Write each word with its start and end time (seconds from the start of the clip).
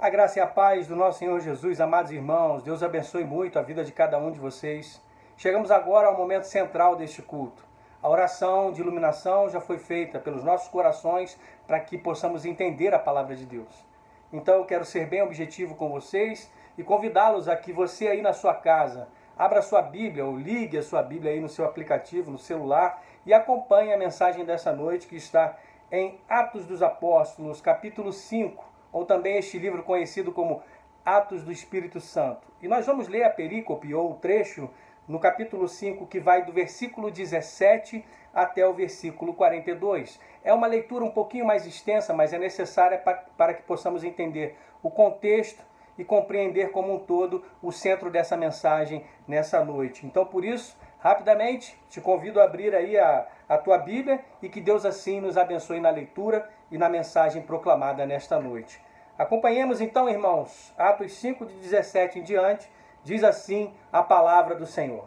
A 0.00 0.08
graça 0.08 0.38
e 0.38 0.42
a 0.42 0.46
paz 0.46 0.86
do 0.86 0.94
nosso 0.94 1.18
Senhor 1.18 1.40
Jesus, 1.40 1.80
amados 1.80 2.12
irmãos, 2.12 2.62
Deus 2.62 2.84
abençoe 2.84 3.24
muito 3.24 3.58
a 3.58 3.62
vida 3.62 3.82
de 3.82 3.90
cada 3.90 4.16
um 4.16 4.30
de 4.30 4.38
vocês. 4.38 5.02
Chegamos 5.36 5.72
agora 5.72 6.06
ao 6.06 6.16
momento 6.16 6.44
central 6.44 6.94
deste 6.94 7.20
culto. 7.20 7.66
A 8.00 8.08
oração 8.08 8.70
de 8.70 8.80
iluminação 8.80 9.48
já 9.48 9.60
foi 9.60 9.76
feita 9.76 10.20
pelos 10.20 10.44
nossos 10.44 10.68
corações 10.68 11.36
para 11.66 11.80
que 11.80 11.98
possamos 11.98 12.44
entender 12.44 12.94
a 12.94 12.98
palavra 13.00 13.34
de 13.34 13.44
Deus. 13.44 13.84
Então 14.32 14.54
eu 14.54 14.64
quero 14.64 14.84
ser 14.84 15.08
bem 15.08 15.20
objetivo 15.20 15.74
com 15.74 15.90
vocês 15.90 16.48
e 16.78 16.84
convidá-los 16.84 17.48
a 17.48 17.56
que 17.56 17.72
você 17.72 18.06
aí 18.06 18.22
na 18.22 18.32
sua 18.32 18.54
casa 18.54 19.08
abra 19.36 19.58
a 19.58 19.62
sua 19.62 19.82
Bíblia 19.82 20.24
ou 20.24 20.38
ligue 20.38 20.78
a 20.78 20.82
sua 20.84 21.02
Bíblia 21.02 21.32
aí 21.32 21.40
no 21.40 21.48
seu 21.48 21.64
aplicativo, 21.64 22.30
no 22.30 22.38
celular 22.38 23.02
e 23.26 23.34
acompanhe 23.34 23.92
a 23.92 23.98
mensagem 23.98 24.44
dessa 24.44 24.72
noite 24.72 25.08
que 25.08 25.16
está 25.16 25.56
em 25.90 26.20
Atos 26.28 26.66
dos 26.66 26.84
Apóstolos, 26.84 27.60
capítulo 27.60 28.12
5 28.12 28.77
ou 28.92 29.04
também 29.04 29.36
este 29.36 29.58
livro 29.58 29.82
conhecido 29.82 30.32
como 30.32 30.62
Atos 31.04 31.42
do 31.42 31.52
Espírito 31.52 32.00
Santo. 32.00 32.46
E 32.60 32.68
nós 32.68 32.86
vamos 32.86 33.08
ler 33.08 33.24
a 33.24 33.30
perícope 33.30 33.94
ou 33.94 34.12
o 34.12 34.14
trecho 34.14 34.68
no 35.06 35.18
capítulo 35.18 35.66
5 35.66 36.06
que 36.06 36.20
vai 36.20 36.44
do 36.44 36.52
versículo 36.52 37.10
17 37.10 38.04
até 38.34 38.66
o 38.66 38.74
versículo 38.74 39.32
42. 39.34 40.20
É 40.44 40.52
uma 40.52 40.66
leitura 40.66 41.04
um 41.04 41.10
pouquinho 41.10 41.46
mais 41.46 41.66
extensa, 41.66 42.12
mas 42.12 42.32
é 42.32 42.38
necessária 42.38 42.98
para, 42.98 43.54
que 43.54 43.62
possamos 43.62 44.04
entender 44.04 44.56
o 44.82 44.90
contexto 44.90 45.64
e 45.96 46.04
compreender 46.04 46.70
como 46.70 46.94
um 46.94 46.98
todo 46.98 47.42
o 47.60 47.72
centro 47.72 48.10
dessa 48.10 48.36
mensagem 48.36 49.04
nessa 49.26 49.64
noite. 49.64 50.06
Então, 50.06 50.24
por 50.24 50.44
isso, 50.44 50.76
rapidamente, 50.98 51.78
te 51.88 52.00
convido 52.00 52.40
a 52.40 52.44
abrir 52.44 52.74
aí 52.74 52.98
a, 52.98 53.26
a 53.48 53.58
tua 53.58 53.78
Bíblia 53.78 54.20
e 54.42 54.48
que 54.48 54.60
Deus 54.60 54.84
assim 54.84 55.20
nos 55.20 55.36
abençoe 55.36 55.80
na 55.80 55.90
leitura 55.90 56.48
e 56.70 56.78
na 56.78 56.88
mensagem 56.88 57.42
proclamada 57.42 58.04
nesta 58.04 58.38
noite. 58.38 58.80
Acompanhemos 59.18 59.80
então, 59.80 60.08
irmãos, 60.08 60.72
Atos 60.78 61.12
5, 61.14 61.46
de 61.46 61.54
17 61.54 62.20
em 62.20 62.22
diante, 62.22 62.70
diz 63.02 63.24
assim 63.24 63.72
a 63.92 64.02
palavra 64.02 64.54
do 64.54 64.66
Senhor. 64.66 65.06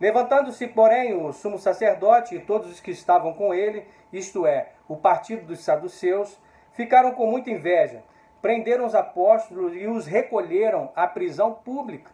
Levantando-se, 0.00 0.66
porém, 0.66 1.14
o 1.14 1.32
sumo 1.32 1.58
sacerdote 1.58 2.34
e 2.34 2.40
todos 2.40 2.70
os 2.70 2.80
que 2.80 2.90
estavam 2.90 3.34
com 3.34 3.54
ele, 3.54 3.86
isto 4.12 4.46
é, 4.46 4.70
o 4.88 4.96
partido 4.96 5.46
dos 5.46 5.60
saduceus, 5.60 6.38
ficaram 6.72 7.12
com 7.12 7.26
muita 7.26 7.50
inveja, 7.50 8.02
prenderam 8.40 8.84
os 8.84 8.94
apóstolos 8.94 9.74
e 9.74 9.86
os 9.86 10.06
recolheram 10.06 10.90
à 10.96 11.06
prisão 11.06 11.54
pública. 11.54 12.10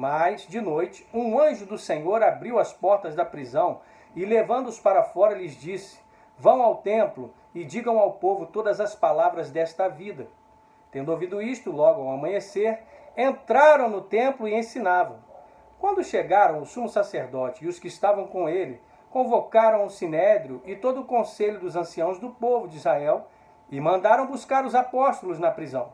Mas, 0.00 0.46
de 0.46 0.62
noite, 0.62 1.06
um 1.12 1.38
anjo 1.38 1.66
do 1.66 1.76
Senhor 1.76 2.22
abriu 2.22 2.58
as 2.58 2.72
portas 2.72 3.14
da 3.14 3.22
prisão 3.22 3.82
e, 4.16 4.24
levando-os 4.24 4.80
para 4.80 5.02
fora, 5.02 5.34
lhes 5.34 5.54
disse: 5.54 6.00
Vão 6.38 6.62
ao 6.62 6.76
templo 6.76 7.34
e 7.54 7.66
digam 7.66 7.98
ao 7.98 8.14
povo 8.14 8.46
todas 8.46 8.80
as 8.80 8.94
palavras 8.94 9.50
desta 9.50 9.88
vida. 9.88 10.26
Tendo 10.90 11.12
ouvido 11.12 11.42
isto, 11.42 11.70
logo 11.70 12.00
ao 12.00 12.14
amanhecer, 12.14 12.82
entraram 13.14 13.90
no 13.90 14.00
templo 14.00 14.48
e 14.48 14.54
ensinavam. 14.54 15.18
Quando 15.78 16.02
chegaram 16.02 16.62
o 16.62 16.66
sumo 16.66 16.88
sacerdote 16.88 17.66
e 17.66 17.68
os 17.68 17.78
que 17.78 17.88
estavam 17.88 18.26
com 18.26 18.48
ele, 18.48 18.80
convocaram 19.10 19.84
o 19.84 19.90
sinédrio 19.90 20.62
e 20.64 20.74
todo 20.74 21.02
o 21.02 21.06
conselho 21.06 21.60
dos 21.60 21.76
anciãos 21.76 22.18
do 22.18 22.30
povo 22.30 22.66
de 22.66 22.78
Israel 22.78 23.26
e 23.70 23.78
mandaram 23.78 24.26
buscar 24.26 24.64
os 24.64 24.74
apóstolos 24.74 25.38
na 25.38 25.50
prisão. 25.50 25.92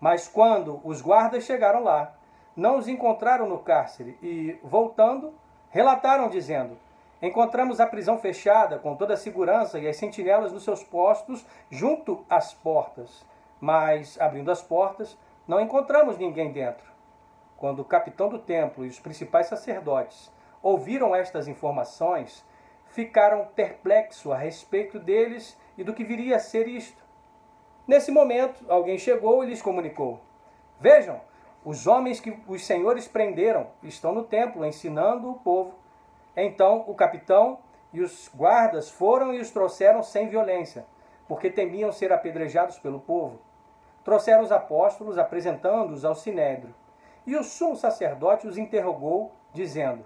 Mas 0.00 0.26
quando 0.26 0.80
os 0.82 1.02
guardas 1.02 1.44
chegaram 1.44 1.84
lá, 1.84 2.14
não 2.56 2.78
os 2.78 2.88
encontraram 2.88 3.48
no 3.48 3.58
cárcere 3.58 4.18
e, 4.22 4.58
voltando, 4.62 5.34
relataram 5.68 6.28
dizendo: 6.28 6.78
Encontramos 7.20 7.80
a 7.80 7.86
prisão 7.86 8.18
fechada, 8.18 8.78
com 8.78 8.96
toda 8.96 9.14
a 9.14 9.16
segurança 9.16 9.78
e 9.78 9.86
as 9.86 9.96
sentinelas 9.96 10.52
nos 10.52 10.64
seus 10.64 10.82
postos 10.82 11.46
junto 11.70 12.24
às 12.30 12.54
portas. 12.54 13.24
Mas, 13.60 14.20
abrindo 14.20 14.50
as 14.50 14.62
portas, 14.62 15.18
não 15.46 15.60
encontramos 15.60 16.18
ninguém 16.18 16.52
dentro. 16.52 16.84
Quando 17.56 17.80
o 17.80 17.84
capitão 17.84 18.28
do 18.28 18.38
templo 18.38 18.84
e 18.84 18.88
os 18.88 19.00
principais 19.00 19.46
sacerdotes 19.46 20.30
ouviram 20.62 21.14
estas 21.14 21.48
informações, 21.48 22.44
ficaram 22.88 23.46
perplexos 23.54 24.30
a 24.30 24.36
respeito 24.36 24.98
deles 24.98 25.58
e 25.76 25.84
do 25.84 25.94
que 25.94 26.04
viria 26.04 26.36
a 26.36 26.40
ser 26.40 26.68
isto. 26.68 27.04
Nesse 27.86 28.10
momento, 28.10 28.64
alguém 28.68 28.98
chegou 28.98 29.42
e 29.42 29.46
lhes 29.46 29.62
comunicou: 29.62 30.20
Vejam, 30.80 31.20
os 31.66 31.86
homens 31.86 32.18
que 32.18 32.34
os 32.48 32.64
senhores 32.64 33.06
prenderam 33.06 33.66
estão 33.82 34.14
no 34.14 34.24
templo 34.24 34.64
ensinando 34.64 35.30
o 35.30 35.34
povo 35.34 35.74
então 36.36 36.84
o 36.86 36.94
capitão 36.94 37.58
e 37.92 38.02
os 38.02 38.30
guardas 38.34 38.90
foram 38.90 39.32
e 39.32 39.40
os 39.40 39.50
trouxeram 39.50 40.02
sem 40.02 40.28
violência, 40.28 40.84
porque 41.26 41.48
temiam 41.50 41.90
ser 41.90 42.12
apedrejados 42.12 42.78
pelo 42.78 43.00
povo. 43.00 43.40
Trouxeram 44.04 44.42
os 44.42 44.52
apóstolos, 44.52 45.16
apresentando-os 45.16 46.04
ao 46.04 46.14
sinédrio. 46.14 46.74
E 47.26 47.34
o 47.34 47.42
sumo 47.42 47.74
sacerdote 47.74 48.46
os 48.46 48.58
interrogou, 48.58 49.32
dizendo: 49.52 50.04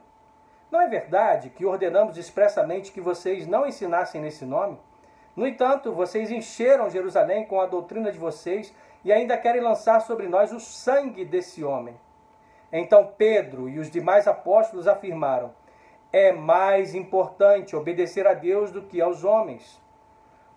Não 0.70 0.81
é 0.81 0.87
verdade 0.87 1.50
que 1.50 1.66
ordenamos 1.66 2.16
expressamente 2.16 2.93
que 2.93 3.00
vocês 3.00 3.47
não 3.47 3.66
ensinassem 3.66 4.20
nesse 4.20 4.44
nome? 4.44 4.78
No 5.36 5.46
entanto, 5.46 5.92
vocês 5.92 6.30
encheram 6.30 6.91
Jerusalém 6.91 7.46
com 7.46 7.60
a 7.60 7.66
doutrina 7.66 8.10
de 8.10 8.18
vocês 8.18 8.74
e 9.04 9.12
ainda 9.12 9.36
querem 9.36 9.60
lançar 9.60 10.00
sobre 10.00 10.28
nós 10.28 10.52
o 10.52 10.60
sangue 10.60 11.24
desse 11.24 11.64
homem. 11.64 11.94
Então 12.72 13.12
Pedro 13.16 13.69
e 13.69 13.78
os 13.78 13.90
demais 13.90 14.28
apóstolos 14.28 14.86
afirmaram: 14.86 15.52
é 16.12 16.32
mais 16.32 16.94
importante 16.94 17.76
obedecer 17.76 18.26
a 18.26 18.34
Deus 18.34 18.70
do 18.70 18.82
que 18.82 19.00
aos 19.00 19.24
homens. 19.24 19.80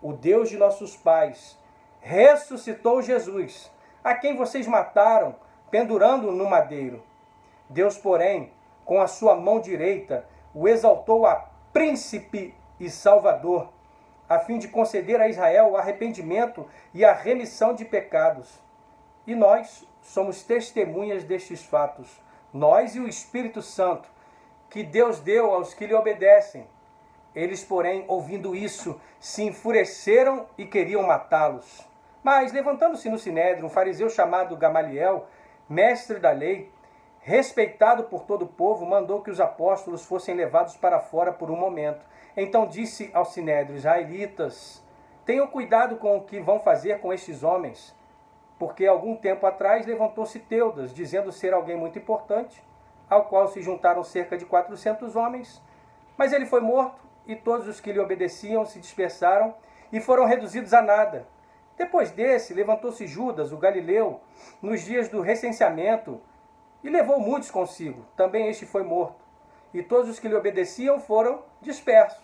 O 0.01 0.13
Deus 0.13 0.50
de 0.50 0.57
nossos 0.57 0.97
pais 0.97 1.57
ressuscitou 2.01 3.01
Jesus, 3.01 3.72
a 4.03 4.13
quem 4.13 4.35
vocês 4.35 4.67
mataram, 4.67 5.35
pendurando 5.72 6.31
no 6.31 6.50
madeiro. 6.50 7.01
Deus, 7.69 7.97
porém, 7.97 8.51
com 8.83 9.00
a 9.00 9.07
sua 9.07 9.35
mão 9.35 9.59
direita, 9.59 10.28
o 10.53 10.67
exaltou 10.67 11.25
a 11.25 11.35
príncipe 11.72 12.53
e 12.79 12.89
salvador, 12.89 13.69
a 14.28 14.39
fim 14.39 14.57
de 14.57 14.67
conceder 14.67 15.19
a 15.22 15.28
Israel 15.28 15.72
o 15.72 15.78
arrependimento 15.78 16.67
e 16.94 17.03
a 17.03 17.13
remissão 17.13 17.73
de 17.73 17.85
pecados. 17.85 18.59
E 19.25 19.35
nós 19.35 19.88
somos 20.01 20.44
testemunhas 20.44 21.23
destes 21.23 21.63
fatos, 21.63 22.22
nós 22.53 22.95
e 22.95 23.00
o 23.00 23.07
Espírito 23.07 23.62
Santo 23.62 24.09
que 24.69 24.83
Deus 24.83 25.19
deu 25.19 25.53
aos 25.53 25.73
que 25.73 25.85
lhe 25.85 25.94
obedecem. 25.94 26.67
Eles, 27.35 27.63
porém, 27.63 28.06
ouvindo 28.07 28.56
isso, 28.56 29.00
se 29.19 29.44
enfureceram 29.44 30.47
e 30.57 30.66
queriam 30.66 31.03
matá-los. 31.03 31.88
Mas, 32.23 32.51
levantando-se 32.51 33.07
no 33.07 33.19
sinédrio, 33.19 33.66
um 33.66 33.69
fariseu 33.69 34.09
chamado 34.09 34.57
Gamaliel, 34.57 35.28
mestre 35.69 36.19
da 36.19 36.31
lei, 36.31 36.72
respeitado 37.19 38.06
por 38.06 38.23
todo 38.23 38.45
o 38.45 38.47
povo, 38.47 38.83
mandou 38.85 39.22
que 39.22 39.29
os 39.29 39.39
apóstolos 39.39 40.06
fossem 40.06 40.33
levados 40.33 40.75
para 40.75 41.00
fora 41.00 41.31
por 41.31 41.51
um 41.51 41.56
momento. 41.56 42.03
Então 42.35 42.66
disse 42.66 43.11
ao 43.13 43.25
sinédrio, 43.25 43.77
israelitas, 43.77 44.83
tenham 45.25 45.47
cuidado 45.47 45.97
com 45.97 46.17
o 46.17 46.23
que 46.23 46.39
vão 46.39 46.59
fazer 46.59 46.99
com 46.99 47.13
estes 47.13 47.44
homens, 47.44 47.95
porque 48.57 48.85
algum 48.85 49.16
tempo 49.16 49.45
atrás 49.45 49.85
levantou-se 49.85 50.39
Teudas, 50.39 50.94
dizendo 50.94 51.31
ser 51.31 51.53
alguém 51.53 51.77
muito 51.77 51.99
importante, 51.99 52.63
ao 53.09 53.25
qual 53.25 53.47
se 53.47 53.61
juntaram 53.61 54.03
cerca 54.03 54.38
de 54.38 54.45
400 54.45 55.16
homens. 55.16 55.61
Mas 56.17 56.33
ele 56.33 56.45
foi 56.45 56.61
morto 56.61 57.01
e 57.27 57.35
todos 57.35 57.67
os 57.67 57.79
que 57.79 57.91
lhe 57.91 57.99
obedeciam 57.99 58.65
se 58.65 58.79
dispersaram 58.79 59.53
e 59.91 60.01
foram 60.01 60.25
reduzidos 60.25 60.73
a 60.73 60.81
nada. 60.81 61.27
Depois 61.77 62.11
desse, 62.11 62.53
levantou-se 62.53 63.05
Judas, 63.07 63.51
o 63.51 63.57
galileu, 63.57 64.21
nos 64.61 64.81
dias 64.81 65.09
do 65.09 65.21
recenseamento 65.21 66.19
e 66.83 66.89
levou 66.89 67.19
muitos 67.19 67.50
consigo. 67.50 68.05
Também 68.15 68.47
este 68.47 68.65
foi 68.65 68.83
morto. 68.83 69.22
E 69.73 69.81
todos 69.81 70.09
os 70.09 70.19
que 70.19 70.28
lhe 70.28 70.35
obedeciam 70.35 71.00
foram 71.00 71.44
dispersos. 71.61 72.23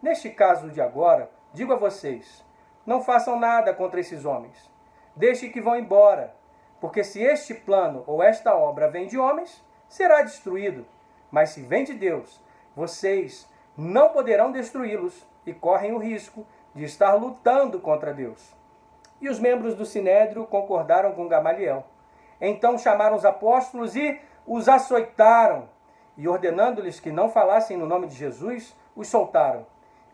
Neste 0.00 0.30
caso 0.30 0.70
de 0.70 0.80
agora, 0.80 1.30
digo 1.52 1.72
a 1.72 1.76
vocês: 1.76 2.44
não 2.86 3.02
façam 3.02 3.38
nada 3.38 3.74
contra 3.74 4.00
esses 4.00 4.24
homens. 4.24 4.70
Deixe 5.16 5.48
que 5.48 5.60
vão 5.60 5.76
embora, 5.76 6.34
porque 6.80 7.02
se 7.02 7.20
este 7.20 7.52
plano 7.52 8.04
ou 8.06 8.22
esta 8.22 8.54
obra 8.54 8.88
vem 8.88 9.06
de 9.06 9.18
homens, 9.18 9.64
será 9.88 10.22
destruído. 10.22 10.86
Mas 11.30 11.50
se 11.50 11.62
vem 11.62 11.84
de 11.84 11.94
Deus, 11.94 12.42
vocês 12.74 13.48
não 13.76 14.10
poderão 14.10 14.52
destruí-los 14.52 15.26
e 15.44 15.52
correm 15.52 15.92
o 15.92 15.98
risco 15.98 16.46
de 16.74 16.84
estar 16.84 17.14
lutando 17.14 17.80
contra 17.80 18.14
Deus. 18.14 18.54
E 19.20 19.28
os 19.28 19.40
membros 19.40 19.74
do 19.74 19.84
sinédrio 19.84 20.46
concordaram 20.46 21.12
com 21.12 21.28
Gamaliel. 21.28 21.84
Então 22.40 22.78
chamaram 22.78 23.16
os 23.16 23.24
apóstolos 23.24 23.96
e 23.96 24.20
os 24.46 24.68
açoitaram, 24.68 25.68
e 26.18 26.26
ordenando-lhes 26.26 26.98
que 26.98 27.12
não 27.12 27.30
falassem 27.30 27.76
no 27.76 27.86
nome 27.86 28.08
de 28.08 28.16
Jesus, 28.16 28.76
os 28.96 29.06
soltaram. 29.06 29.64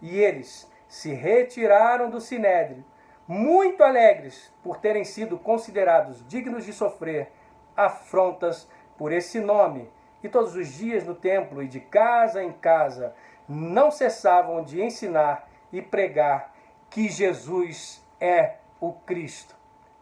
E 0.03 0.21
eles 0.21 0.71
se 0.87 1.15
retiraram 1.15 2.11
do 2.11 2.21
sinédrio, 2.21 2.85
muito 3.27 3.83
alegres 3.83 4.53
por 4.63 4.77
terem 4.77 5.03
sido 5.03 5.39
considerados 5.39 6.23
dignos 6.29 6.67
de 6.67 6.75
sofrer 6.75 7.33
afrontas 7.75 8.69
por 8.99 9.11
esse 9.11 9.41
nome, 9.41 9.91
e 10.23 10.29
todos 10.29 10.55
os 10.55 10.69
dias 10.69 11.05
no 11.05 11.15
templo 11.15 11.63
e 11.63 11.69
de 11.69 11.81
casa 11.81 12.43
em 12.43 12.53
casa 12.53 13.15
não 13.49 13.91
cessavam 13.91 14.63
de 14.63 14.83
ensinar 14.83 15.49
e 15.73 15.83
pregar 15.83 16.55
que 16.91 17.09
Jesus 17.09 18.07
é 18.21 18.57
o 18.81 18.93
Cristo. 18.93 19.55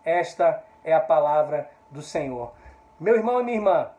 Esta 0.05 0.63
é 0.85 0.93
a 0.93 1.01
palavra 1.01 1.71
do 1.91 2.03
Senhor. 2.03 2.53
Meu 2.99 3.17
irmão 3.17 3.41
e 3.41 3.45
minha 3.45 3.57
irmã, 3.57 3.91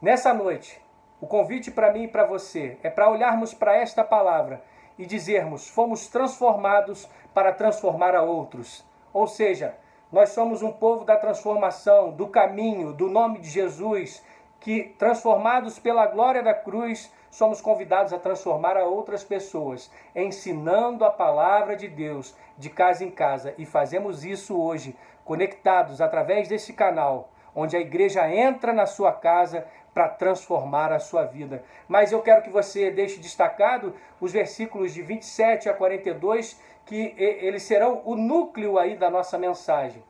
nessa 0.00 0.32
noite, 0.32 0.80
o 1.20 1.26
convite 1.26 1.70
para 1.70 1.92
mim 1.92 2.04
e 2.04 2.08
para 2.08 2.26
você 2.26 2.78
é 2.82 2.90
para 2.90 3.10
olharmos 3.10 3.54
para 3.54 3.76
esta 3.76 4.04
palavra 4.04 4.62
e 4.98 5.06
dizermos: 5.06 5.68
fomos 5.68 6.08
transformados 6.08 7.08
para 7.32 7.52
transformar 7.52 8.14
a 8.14 8.22
outros. 8.22 8.84
Ou 9.12 9.26
seja, 9.26 9.74
nós 10.12 10.30
somos 10.30 10.62
um 10.62 10.72
povo 10.72 11.04
da 11.04 11.16
transformação, 11.16 12.12
do 12.12 12.28
caminho, 12.28 12.92
do 12.92 13.08
nome 13.08 13.38
de 13.38 13.48
Jesus, 13.48 14.22
que 14.60 14.94
transformados 14.98 15.78
pela 15.78 16.06
glória 16.06 16.42
da 16.42 16.54
cruz, 16.54 17.12
somos 17.30 17.60
convidados 17.60 18.12
a 18.12 18.18
transformar 18.18 18.76
a 18.76 18.84
outras 18.84 19.24
pessoas, 19.24 19.90
ensinando 20.14 21.04
a 21.04 21.10
palavra 21.10 21.76
de 21.76 21.88
Deus 21.88 22.34
de 22.56 22.70
casa 22.70 23.04
em 23.04 23.10
casa. 23.10 23.54
E 23.58 23.66
fazemos 23.66 24.24
isso 24.24 24.58
hoje, 24.58 24.96
conectados 25.24 26.00
através 26.00 26.48
desse 26.48 26.72
canal, 26.72 27.30
onde 27.54 27.76
a 27.76 27.80
igreja 27.80 28.28
entra 28.30 28.72
na 28.72 28.86
sua 28.86 29.12
casa 29.12 29.66
para 29.96 30.10
transformar 30.10 30.92
a 30.92 30.98
sua 30.98 31.24
vida. 31.24 31.64
Mas 31.88 32.12
eu 32.12 32.20
quero 32.20 32.42
que 32.42 32.50
você 32.50 32.90
deixe 32.90 33.18
destacado 33.18 33.94
os 34.20 34.30
versículos 34.30 34.92
de 34.92 35.00
27 35.00 35.70
a 35.70 35.72
42, 35.72 36.60
que 36.84 37.14
eles 37.16 37.62
serão 37.62 38.02
o 38.04 38.14
núcleo 38.14 38.78
aí 38.78 38.94
da 38.94 39.08
nossa 39.08 39.38
mensagem. 39.38 40.04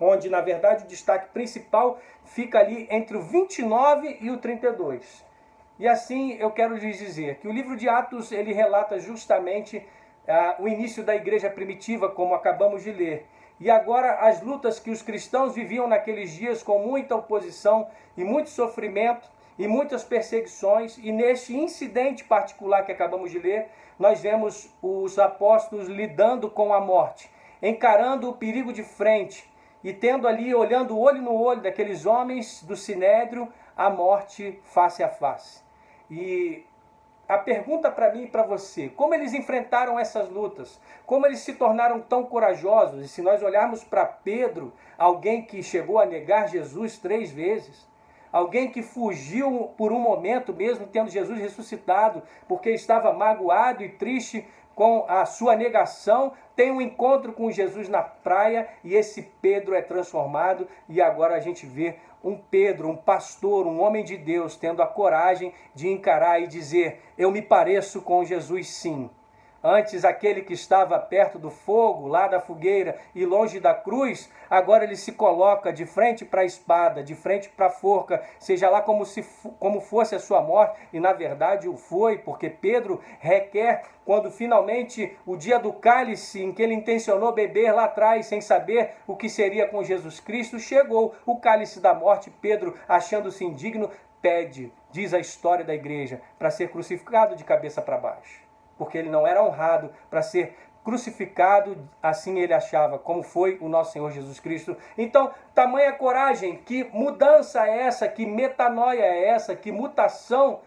Onde, 0.00 0.30
na 0.30 0.40
verdade, 0.40 0.84
o 0.84 0.88
destaque 0.88 1.28
principal 1.34 1.98
fica 2.24 2.58
ali 2.60 2.88
entre 2.90 3.18
o 3.18 3.20
29 3.20 4.16
e 4.22 4.30
o 4.30 4.38
32. 4.38 5.22
E 5.78 5.86
assim 5.86 6.38
eu 6.40 6.50
quero 6.50 6.74
lhes 6.74 6.98
dizer 6.98 7.36
que 7.40 7.46
o 7.46 7.52
livro 7.52 7.76
de 7.76 7.86
Atos 7.86 8.32
ele 8.32 8.54
relata 8.54 8.98
justamente 8.98 9.86
ah, 10.26 10.56
o 10.58 10.66
início 10.66 11.04
da 11.04 11.14
igreja 11.14 11.50
primitiva, 11.50 12.08
como 12.08 12.34
acabamos 12.34 12.82
de 12.82 12.90
ler. 12.90 13.26
E 13.60 13.70
agora 13.70 14.14
as 14.20 14.42
lutas 14.42 14.80
que 14.80 14.90
os 14.90 15.02
cristãos 15.02 15.54
viviam 15.54 15.86
naqueles 15.86 16.32
dias 16.32 16.62
com 16.62 16.78
muita 16.80 17.14
oposição 17.14 17.88
e 18.16 18.24
muito 18.24 18.50
sofrimento 18.50 19.28
e 19.58 19.68
muitas 19.68 20.02
perseguições, 20.02 20.98
e 20.98 21.12
neste 21.12 21.56
incidente 21.56 22.24
particular 22.24 22.84
que 22.84 22.90
acabamos 22.90 23.30
de 23.30 23.38
ler, 23.38 23.68
nós 23.98 24.20
vemos 24.20 24.68
os 24.82 25.18
apóstolos 25.18 25.86
lidando 25.86 26.50
com 26.50 26.72
a 26.74 26.80
morte, 26.80 27.30
encarando 27.62 28.28
o 28.28 28.36
perigo 28.36 28.72
de 28.72 28.82
frente 28.82 29.48
e 29.84 29.92
tendo 29.92 30.26
ali, 30.26 30.52
olhando 30.54 30.98
olho 30.98 31.22
no 31.22 31.34
olho 31.34 31.60
daqueles 31.60 32.04
homens 32.04 32.62
do 32.64 32.74
sinédrio, 32.74 33.48
a 33.76 33.88
morte 33.88 34.58
face 34.64 35.02
a 35.02 35.08
face. 35.08 35.62
E 36.10 36.64
a 37.28 37.38
pergunta 37.38 37.90
para 37.90 38.12
mim 38.12 38.24
e 38.24 38.28
para 38.28 38.42
você: 38.42 38.88
como 38.88 39.14
eles 39.14 39.32
enfrentaram 39.32 39.98
essas 39.98 40.28
lutas? 40.28 40.80
Como 41.06 41.26
eles 41.26 41.40
se 41.40 41.54
tornaram 41.54 42.00
tão 42.00 42.24
corajosos? 42.24 43.04
E 43.04 43.08
se 43.08 43.22
nós 43.22 43.42
olharmos 43.42 43.82
para 43.82 44.04
Pedro, 44.04 44.72
alguém 44.98 45.42
que 45.42 45.62
chegou 45.62 45.98
a 45.98 46.06
negar 46.06 46.48
Jesus 46.48 46.98
três 46.98 47.30
vezes, 47.30 47.86
alguém 48.32 48.70
que 48.70 48.82
fugiu 48.82 49.72
por 49.76 49.92
um 49.92 50.00
momento, 50.00 50.52
mesmo 50.52 50.86
tendo 50.86 51.10
Jesus 51.10 51.38
ressuscitado, 51.38 52.22
porque 52.46 52.70
estava 52.70 53.12
magoado 53.12 53.82
e 53.82 53.88
triste 53.88 54.46
com 54.74 55.04
a 55.08 55.24
sua 55.24 55.54
negação, 55.54 56.32
tem 56.56 56.70
um 56.70 56.80
encontro 56.80 57.32
com 57.32 57.50
Jesus 57.50 57.88
na 57.88 58.02
praia 58.02 58.68
e 58.82 58.94
esse 58.94 59.22
Pedro 59.40 59.74
é 59.74 59.80
transformado 59.80 60.66
e 60.88 61.00
agora 61.00 61.36
a 61.36 61.40
gente 61.40 61.64
vê 61.64 61.96
um 62.24 62.36
Pedro, 62.36 62.88
um 62.88 62.96
pastor, 62.96 63.66
um 63.66 63.80
homem 63.80 64.02
de 64.02 64.16
Deus 64.16 64.56
tendo 64.56 64.82
a 64.82 64.86
coragem 64.86 65.52
de 65.74 65.88
encarar 65.88 66.40
e 66.40 66.46
dizer: 66.46 67.00
"Eu 67.18 67.30
me 67.30 67.42
pareço 67.42 68.00
com 68.00 68.24
Jesus 68.24 68.68
sim". 68.68 69.10
Antes, 69.66 70.04
aquele 70.04 70.42
que 70.42 70.52
estava 70.52 70.98
perto 70.98 71.38
do 71.38 71.50
fogo, 71.50 72.06
lá 72.06 72.28
da 72.28 72.38
fogueira 72.38 72.98
e 73.14 73.24
longe 73.24 73.58
da 73.58 73.72
cruz, 73.72 74.30
agora 74.50 74.84
ele 74.84 74.94
se 74.94 75.12
coloca 75.12 75.72
de 75.72 75.86
frente 75.86 76.22
para 76.22 76.42
a 76.42 76.44
espada, 76.44 77.02
de 77.02 77.14
frente 77.14 77.48
para 77.48 77.68
a 77.68 77.70
forca, 77.70 78.22
seja 78.38 78.68
lá 78.68 78.82
como, 78.82 79.06
se, 79.06 79.24
como 79.58 79.80
fosse 79.80 80.14
a 80.14 80.18
sua 80.18 80.42
morte, 80.42 80.78
e 80.92 81.00
na 81.00 81.14
verdade 81.14 81.66
o 81.66 81.78
foi, 81.78 82.18
porque 82.18 82.50
Pedro 82.50 83.00
requer, 83.18 83.84
quando 84.04 84.30
finalmente 84.30 85.16
o 85.24 85.34
dia 85.34 85.58
do 85.58 85.72
cálice, 85.72 86.42
em 86.42 86.52
que 86.52 86.62
ele 86.62 86.74
intencionou 86.74 87.32
beber 87.32 87.72
lá 87.72 87.84
atrás, 87.84 88.26
sem 88.26 88.42
saber 88.42 88.90
o 89.06 89.16
que 89.16 89.30
seria 89.30 89.66
com 89.66 89.82
Jesus 89.82 90.20
Cristo, 90.20 90.58
chegou 90.58 91.14
o 91.24 91.36
cálice 91.36 91.80
da 91.80 91.94
morte. 91.94 92.30
Pedro, 92.30 92.74
achando-se 92.86 93.42
indigno, 93.42 93.90
pede, 94.20 94.70
diz 94.90 95.14
a 95.14 95.18
história 95.18 95.64
da 95.64 95.74
igreja, 95.74 96.20
para 96.38 96.50
ser 96.50 96.68
crucificado 96.68 97.34
de 97.34 97.44
cabeça 97.44 97.80
para 97.80 97.96
baixo 97.96 98.43
porque 98.76 98.98
ele 98.98 99.10
não 99.10 99.26
era 99.26 99.42
honrado 99.42 99.90
para 100.10 100.22
ser 100.22 100.56
crucificado, 100.84 101.88
assim 102.02 102.38
ele 102.38 102.52
achava, 102.52 102.98
como 102.98 103.22
foi 103.22 103.56
o 103.60 103.68
nosso 103.68 103.92
Senhor 103.92 104.10
Jesus 104.10 104.38
Cristo. 104.38 104.76
Então, 104.98 105.32
tamanha 105.54 105.92
coragem, 105.94 106.58
que 106.58 106.84
mudança 106.92 107.66
é 107.66 107.84
essa, 107.84 108.06
que 108.06 108.26
metanoia 108.26 109.02
é 109.02 109.28
essa, 109.28 109.56
que 109.56 109.72
mutação 109.72 110.60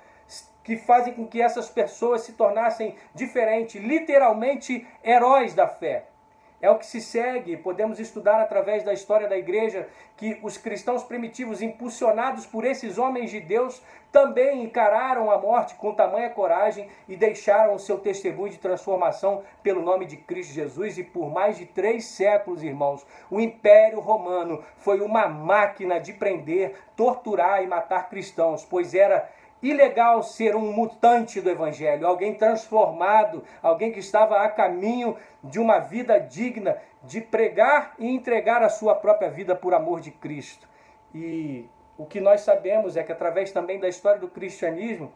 que 0.63 0.75
fazem 0.75 1.13
com 1.13 1.25
que 1.25 1.41
essas 1.41 1.69
pessoas 1.69 2.23
se 2.23 2.33
tornassem 2.33 2.95
diferentes, 3.13 3.81
literalmente 3.81 4.85
heróis 5.01 5.53
da 5.53 5.65
fé. 5.65 6.07
É 6.59 6.71
o 6.71 6.77
que 6.79 6.87
se 6.87 6.99
segue, 6.99 7.55
podemos 7.55 7.99
estudar 7.99 8.41
através 8.41 8.83
da 8.83 8.91
história 8.91 9.27
da 9.27 9.37
igreja 9.37 9.87
que 10.15 10.39
os 10.41 10.57
cristãos 10.57 11.03
primitivos, 11.03 11.61
impulsionados 11.61 12.47
por 12.47 12.65
esses 12.65 12.97
homens 12.97 13.29
de 13.29 13.39
Deus, 13.39 13.79
também 14.11 14.63
encararam 14.63 15.29
a 15.29 15.37
morte 15.37 15.75
com 15.75 15.93
tamanha 15.93 16.31
coragem 16.31 16.89
e 17.07 17.15
deixaram 17.15 17.75
o 17.75 17.79
seu 17.79 17.99
testemunho 17.99 18.49
de 18.49 18.57
transformação 18.57 19.43
pelo 19.61 19.83
nome 19.83 20.07
de 20.07 20.17
Cristo 20.17 20.53
Jesus. 20.53 20.97
E 20.97 21.03
por 21.03 21.29
mais 21.29 21.57
de 21.57 21.67
três 21.67 22.05
séculos, 22.05 22.63
irmãos, 22.63 23.05
o 23.29 23.39
Império 23.39 23.99
Romano 23.99 24.63
foi 24.77 25.01
uma 25.01 25.27
máquina 25.27 25.99
de 25.99 26.13
prender, 26.13 26.75
torturar 26.95 27.61
e 27.61 27.67
matar 27.67 28.09
cristãos, 28.09 28.65
pois 28.65 28.95
era 28.95 29.29
ilegal 29.61 30.21
ser 30.23 30.55
um 30.55 30.71
mutante 30.71 31.41
do 31.41 31.49
Evangelho, 31.49 32.07
alguém 32.07 32.33
transformado, 32.33 33.43
alguém 33.61 33.91
que 33.91 33.99
estava 33.99 34.41
a 34.41 34.49
caminho 34.49 35.15
de 35.43 35.59
uma 35.59 35.79
vida 35.79 36.19
digna 36.19 36.77
de 37.03 37.21
pregar 37.21 37.95
e 37.97 38.07
entregar 38.07 38.61
a 38.61 38.69
sua 38.69 38.95
própria 38.95 39.29
vida 39.29 39.55
por 39.55 39.73
amor 39.73 39.99
de 39.99 40.11
Cristo. 40.11 40.67
E 41.13 41.67
o 41.97 42.05
que 42.05 42.19
nós 42.19 42.41
sabemos 42.41 42.95
é 42.95 43.03
que, 43.03 43.11
através 43.11 43.51
também 43.51 43.79
da 43.79 43.87
história 43.87 44.19
do 44.19 44.27
cristianismo, 44.27 45.11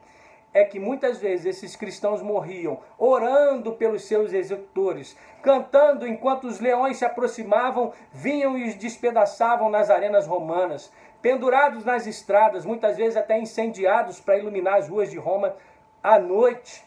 é 0.53 0.65
que 0.65 0.79
muitas 0.79 1.19
vezes 1.19 1.45
esses 1.45 1.75
cristãos 1.75 2.21
morriam 2.21 2.79
orando 2.97 3.73
pelos 3.73 4.03
seus 4.03 4.33
executores, 4.33 5.17
cantando 5.41 6.05
enquanto 6.05 6.45
os 6.45 6.59
leões 6.59 6.97
se 6.97 7.05
aproximavam, 7.05 7.93
vinham 8.11 8.57
e 8.57 8.67
os 8.67 8.75
despedaçavam 8.75 9.69
nas 9.69 9.89
arenas 9.89 10.27
romanas, 10.27 10.91
pendurados 11.21 11.85
nas 11.85 12.07
estradas, 12.07 12.65
muitas 12.65 12.97
vezes 12.97 13.15
até 13.15 13.39
incendiados 13.39 14.19
para 14.19 14.37
iluminar 14.37 14.79
as 14.79 14.89
ruas 14.89 15.11
de 15.11 15.17
Roma 15.17 15.55
à 16.03 16.17
noite, 16.17 16.83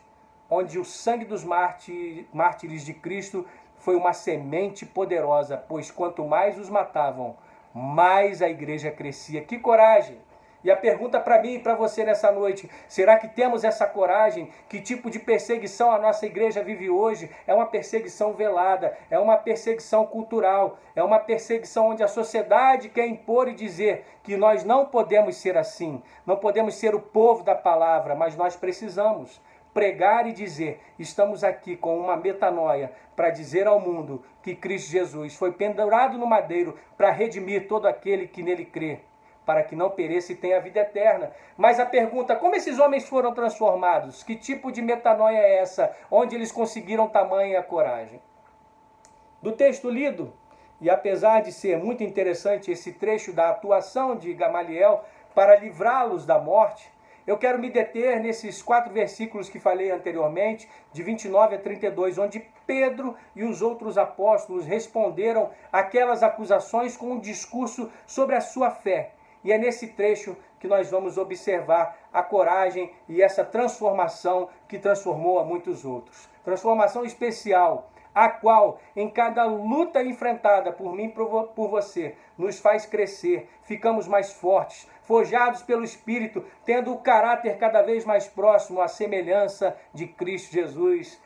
onde 0.51 0.79
o 0.79 0.85
sangue 0.85 1.25
dos 1.25 1.45
mártires 1.45 2.85
de 2.85 2.95
Cristo 2.95 3.47
foi 3.79 3.97
uma 3.97 4.13
semente 4.13 4.85
poderosa, 4.85 5.57
pois 5.57 5.91
quanto 5.91 6.25
mais 6.25 6.59
os 6.59 6.69
matavam, 6.69 7.37
mais 7.73 8.41
a 8.43 8.49
igreja 8.49 8.91
crescia. 8.91 9.43
Que 9.43 9.59
coragem! 9.59 10.19
E 10.65 10.71
a 10.71 10.77
pergunta 10.77 11.21
para 11.21 11.43
mim 11.43 11.57
e 11.57 11.59
para 11.59 11.75
você 11.75 12.03
nessa 12.05 12.33
noite: 12.33 12.71
será 12.89 13.19
que 13.19 13.29
temos 13.29 13.65
essa 13.65 13.87
coragem? 13.87 14.49
Que 14.67 14.81
tipo 14.81 15.11
de 15.11 15.19
perseguição 15.19 15.93
a 15.93 15.99
nossa 15.99 16.25
igreja 16.25 16.65
vive 16.65 16.89
hoje? 16.89 17.31
É 17.47 17.53
uma 17.53 17.67
perseguição 17.67 18.33
velada, 18.33 18.97
é 19.11 19.19
uma 19.19 19.37
perseguição 19.37 20.07
cultural, 20.07 20.79
é 20.97 21.05
uma 21.05 21.19
perseguição 21.19 21.91
onde 21.91 22.03
a 22.03 22.09
sociedade 22.09 22.89
quer 22.89 23.07
impor 23.07 23.47
e 23.47 23.55
dizer 23.55 24.07
que 24.23 24.39
nós 24.39 24.65
não 24.65 24.87
podemos 24.87 25.37
ser 25.37 25.59
assim, 25.59 26.03
não 26.25 26.37
podemos 26.39 26.77
ser 26.77 26.95
o 26.95 27.01
povo 27.01 27.45
da 27.45 27.55
palavra, 27.55 28.15
mas 28.15 28.35
nós 28.35 28.57
precisamos 28.57 29.43
pregar 29.75 30.27
e 30.27 30.33
dizer: 30.33 30.81
estamos 30.99 31.45
aqui 31.45 31.77
com 31.77 31.99
uma 31.99 32.17
metanoia 32.17 32.91
para 33.15 33.29
dizer 33.29 33.67
ao 33.67 33.79
mundo 33.79 34.25
que 34.43 34.57
Cristo 34.57 34.91
Jesus 34.91 35.35
foi 35.35 35.53
pendurado 35.53 36.17
no 36.17 36.27
madeiro 36.27 36.75
para 36.97 37.11
redimir 37.11 37.69
todo 37.69 37.87
aquele 37.87 38.27
que 38.27 38.43
nele 38.43 38.65
crê 38.65 39.01
para 39.45 39.63
que 39.63 39.77
não 39.77 39.91
pereça 39.91 40.33
e 40.33 40.37
tenha 40.37 40.61
vida 40.61 40.81
eterna. 40.81 41.31
Mas 41.57 41.79
a 41.79 41.87
pergunta, 41.87 42.37
como 42.37 42.55
esses 42.55 42.79
homens 42.79 43.09
foram 43.09 43.35
transformados? 43.35 44.23
Que 44.23 44.37
tipo 44.37 44.73
de 44.73 44.81
metanoia 44.81 45.39
é 45.39 45.59
essa? 45.59 45.95
Onde 46.11 46.35
eles 46.35 46.51
conseguiram 46.51 47.09
tamanha 47.09 47.63
coragem? 47.63 48.21
Do 49.43 49.53
texto 49.53 49.91
lido, 49.91 50.33
e 50.81 50.89
apesar 50.89 51.43
de 51.43 51.53
ser 51.53 51.79
muito 51.79 52.03
interessante 52.03 52.71
esse 52.71 52.93
trecho 52.93 53.33
da 53.33 53.51
atuação 53.51 54.17
de 54.17 54.33
Gamaliel 54.33 55.05
para 55.35 55.57
livrá-los 55.57 56.25
da 56.25 56.39
morte, 56.39 56.93
eu 57.27 57.39
quero 57.39 57.59
me 57.59 57.71
deter 57.71 58.21
nesses 58.21 58.63
quatro 58.63 58.93
versículos 58.93 59.49
que 59.49 59.59
falei 59.59 59.91
anteriormente, 59.91 60.69
de 60.93 61.03
29 61.03 61.57
a 61.57 61.59
32, 61.59 62.19
onde 62.19 62.47
Pedro 62.67 63.17
e 63.35 63.45
os 63.45 63.63
outros 63.63 63.97
apóstolos 63.97 64.67
responderam 64.67 65.51
aquelas 65.73 66.23
acusações 66.23 66.97
com 66.97 67.13
um 67.13 67.19
discurso 67.19 67.91
sobre 68.07 68.37
a 68.37 68.43
sua 68.43 68.71
fé 68.71 69.13
e 69.45 69.53
é 69.53 69.59
nesse 69.59 69.89
trecho 69.89 70.37
que 70.59 70.67
nós 70.67 70.91
vamos 70.91 71.19
observar 71.19 71.99
a 72.11 72.23
coragem 72.23 72.91
e 73.07 73.23
essa 73.23 73.45
transformação 73.45 74.49
que 74.67 74.79
transformou 74.79 75.39
a 75.39 75.45
muitos 75.45 75.85
outros. 75.85 76.27
Transformação 76.43 77.05
especial, 77.05 77.91
a 78.15 78.31
qual, 78.31 78.81
em 78.97 79.11
cada 79.11 79.45
luta 79.45 80.03
enfrentada 80.03 80.73
por 80.73 80.95
mim 80.95 81.11
por 81.11 81.69
você, 81.69 82.15
nos 82.39 82.59
faz 82.59 82.87
crescer, 82.87 83.49
ficamos 83.65 84.09
mais 84.09 84.33
fortes, 84.33 84.89
forjados 85.03 85.63
pelo 85.63 85.85
Espírito, 85.85 86.45
tendo 86.65 86.93
o 86.93 86.99
caráter 86.99 87.59
cada 87.59 87.83
vez 87.83 88.05
mais 88.05 88.27
próximo 88.27 88.81
à 88.81 88.89
semelhança 88.89 89.77
de 89.93 90.07
Cristo 90.07 90.53
Jesus. 90.53 91.21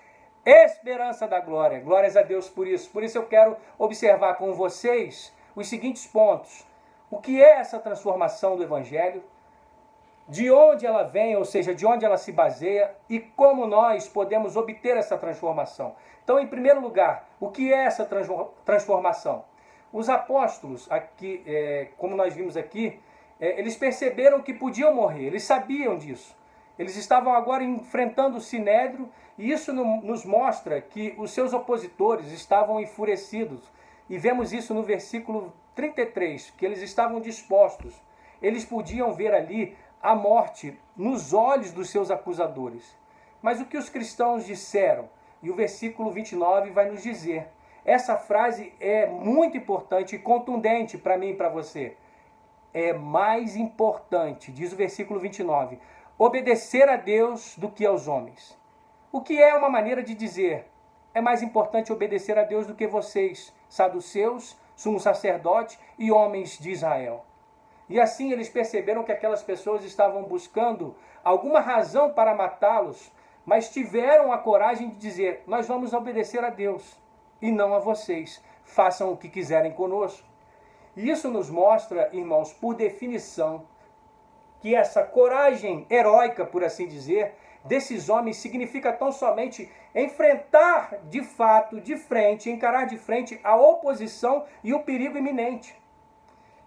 Esperança 0.44 1.28
da 1.28 1.40
glória. 1.40 1.78
Glórias 1.78 2.16
a 2.16 2.22
Deus 2.22 2.48
por 2.48 2.66
isso. 2.66 2.90
Por 2.90 3.04
isso 3.04 3.18
eu 3.18 3.26
quero 3.26 3.56
observar 3.78 4.34
com 4.34 4.54
vocês 4.54 5.32
os 5.54 5.68
seguintes 5.68 6.06
pontos. 6.06 6.66
O 7.10 7.18
que 7.18 7.42
é 7.42 7.58
essa 7.58 7.78
transformação 7.78 8.56
do 8.56 8.62
Evangelho? 8.62 9.22
de 10.28 10.50
onde 10.50 10.84
ela 10.84 11.04
vem, 11.04 11.36
ou 11.36 11.44
seja, 11.44 11.74
de 11.74 11.86
onde 11.86 12.04
ela 12.04 12.18
se 12.18 12.30
baseia 12.30 12.94
e 13.08 13.18
como 13.18 13.66
nós 13.66 14.06
podemos 14.06 14.56
obter 14.56 14.94
essa 14.96 15.16
transformação. 15.16 15.96
Então, 16.22 16.38
em 16.38 16.46
primeiro 16.46 16.80
lugar, 16.80 17.26
o 17.40 17.48
que 17.48 17.72
é 17.72 17.86
essa 17.86 18.06
transformação? 18.64 19.44
Os 19.90 20.10
apóstolos, 20.10 20.86
aqui, 20.90 21.42
é, 21.46 21.88
como 21.96 22.14
nós 22.14 22.34
vimos 22.34 22.58
aqui, 22.58 23.00
é, 23.40 23.58
eles 23.58 23.74
perceberam 23.74 24.42
que 24.42 24.52
podiam 24.52 24.94
morrer, 24.94 25.24
eles 25.24 25.44
sabiam 25.44 25.96
disso. 25.96 26.36
Eles 26.78 26.94
estavam 26.96 27.32
agora 27.32 27.64
enfrentando 27.64 28.36
o 28.36 28.40
sinédrio 28.40 29.08
e 29.38 29.50
isso 29.50 29.72
no, 29.72 30.02
nos 30.02 30.26
mostra 30.26 30.78
que 30.80 31.14
os 31.16 31.30
seus 31.30 31.54
opositores 31.54 32.30
estavam 32.30 32.78
enfurecidos. 32.78 33.62
E 34.10 34.18
vemos 34.18 34.52
isso 34.52 34.74
no 34.74 34.82
versículo 34.82 35.54
33, 35.78 36.50
que 36.58 36.66
eles 36.66 36.82
estavam 36.82 37.20
dispostos. 37.20 37.94
Eles 38.42 38.64
podiam 38.64 39.12
ver 39.12 39.32
ali 39.32 39.76
a 40.02 40.12
morte 40.12 40.76
nos 40.97 41.32
olhos 41.32 41.70
dos 41.70 41.88
seus 41.88 42.11
acusadores. 42.11 42.99
Mas 43.40 43.61
o 43.61 43.64
que 43.64 43.78
os 43.78 43.88
cristãos 43.88 44.44
disseram? 44.44 45.08
E 45.40 45.49
o 45.49 45.54
versículo 45.54 46.11
29 46.11 46.73
vai 46.73 46.90
nos 46.90 47.04
dizer. 47.04 47.47
Essa 47.85 48.16
frase 48.16 48.75
é 48.80 49.06
muito 49.06 49.56
importante 49.56 50.16
e 50.16 50.18
contundente 50.18 50.99
para 50.99 51.16
mim 51.16 51.28
e 51.28 51.37
para 51.37 51.49
você. 51.49 51.97
É 52.75 52.92
mais 52.92 53.54
importante, 53.54 54.50
diz 54.50 54.73
o 54.73 54.76
versículo 54.76 55.20
29, 55.20 55.78
obedecer 56.18 56.88
a 56.88 56.97
Deus 56.97 57.56
do 57.56 57.70
que 57.70 57.87
aos 57.87 58.08
homens. 58.08 58.58
O 59.12 59.20
que 59.20 59.40
é 59.40 59.54
uma 59.54 59.70
maneira 59.70 60.02
de 60.02 60.12
dizer? 60.12 60.66
É 61.14 61.20
mais 61.20 61.40
importante 61.40 61.92
obedecer 61.92 62.37
a 62.37 62.42
Deus 62.42 62.66
do 62.66 62.75
que 62.75 62.87
vocês, 62.87 63.54
saduceus, 63.68 64.58
sumo 64.78 65.00
sacerdote 65.00 65.76
e 65.99 66.12
homens 66.12 66.56
de 66.56 66.70
Israel. 66.70 67.25
E 67.88 68.00
assim 68.00 68.30
eles 68.30 68.49
perceberam 68.49 69.02
que 69.02 69.11
aquelas 69.11 69.42
pessoas 69.42 69.85
estavam 69.85 70.23
buscando 70.23 70.94
alguma 71.25 71.58
razão 71.58 72.12
para 72.12 72.32
matá-los, 72.32 73.11
mas 73.44 73.70
tiveram 73.70 74.32
a 74.32 74.38
coragem 74.38 74.90
de 74.90 74.97
dizer: 74.97 75.42
Nós 75.49 75.66
vamos 75.66 75.92
obedecer 75.92 76.44
a 76.44 76.50
Deus 76.50 76.97
e 77.42 77.50
não 77.50 77.75
a 77.75 77.80
vocês. 77.80 78.40
Façam 78.62 79.12
o 79.12 79.16
que 79.16 79.28
quiserem 79.28 79.73
conosco. 79.73 80.25
E 80.97 81.11
isso 81.11 81.28
nos 81.28 81.50
mostra, 81.50 82.08
irmãos, 82.12 82.52
por 82.52 82.76
definição, 82.76 83.66
que 84.61 84.76
essa 84.76 85.02
coragem 85.02 85.87
heróica, 85.90 86.47
por 86.47 86.62
assim 86.62 86.87
dizer, 86.87 87.35
desses 87.68 88.08
homens 88.08 88.38
significa 88.38 88.92
tão 88.92 89.12
somente 89.12 89.70
enfrentar 89.94 90.98
de 91.04 91.22
fato, 91.22 91.80
de 91.80 91.96
frente, 91.96 92.50
encarar 92.50 92.87
de 92.87 92.98
frente 92.98 93.38
a 93.44 93.54
oposição 93.54 94.44
e 94.64 94.75
o 94.75 94.80
perigo 94.80 95.18
iminente. 95.18 95.76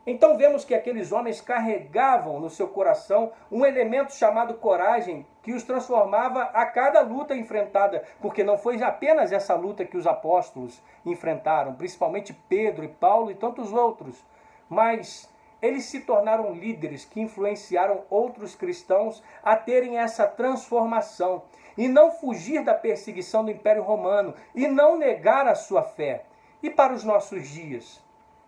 Então 0.06 0.36
vemos 0.36 0.66
que 0.66 0.74
aqueles 0.74 1.12
homens 1.12 1.42
carregavam 1.42 2.40
no 2.40 2.50
seu 2.50 2.68
coração 2.68 3.32
um 3.52 3.64
elemento 3.64 4.16
chamado 4.16 4.56
coragem 4.56 5.28
que 5.44 5.54
os 5.54 5.64
transformava 5.64 6.44
a 6.54 6.66
cada 6.66 7.02
luta 7.02 7.36
enfrentada, 7.36 8.04
porque 8.20 8.44
não 8.44 8.58
foi 8.58 8.82
apenas 8.82 9.32
essa 9.32 9.54
luta 9.54 9.86
que 9.86 9.98
os 9.98 10.08
apóstolos 10.08 10.82
enfrentaram, 11.06 11.76
principalmente 11.76 12.34
Pedro 12.50 12.84
e 12.84 12.88
Paulo 12.88 13.30
e 13.30 13.36
tantos 13.36 13.72
outros, 13.72 14.24
mas 14.68 15.31
eles 15.62 15.86
se 15.86 16.00
tornaram 16.02 16.54
líderes 16.54 17.06
que 17.06 17.22
influenciaram 17.22 18.04
outros 18.10 18.56
cristãos 18.56 19.22
a 19.44 19.56
terem 19.56 19.98
essa 19.98 20.28
transformação 20.28 21.44
e 21.78 21.88
não 21.88 22.12
fugir 22.12 22.64
da 22.64 22.74
perseguição 22.74 23.46
do 23.46 23.52
Império 23.52 23.84
Romano 23.84 24.34
e 24.56 24.68
não 24.68 24.98
negar 24.98 25.48
a 25.48 25.56
sua 25.56 25.84
fé. 25.84 26.26
E 26.64 26.70
para 26.70 26.94
os 26.94 27.04
nossos 27.04 27.48
dias, 27.48 28.04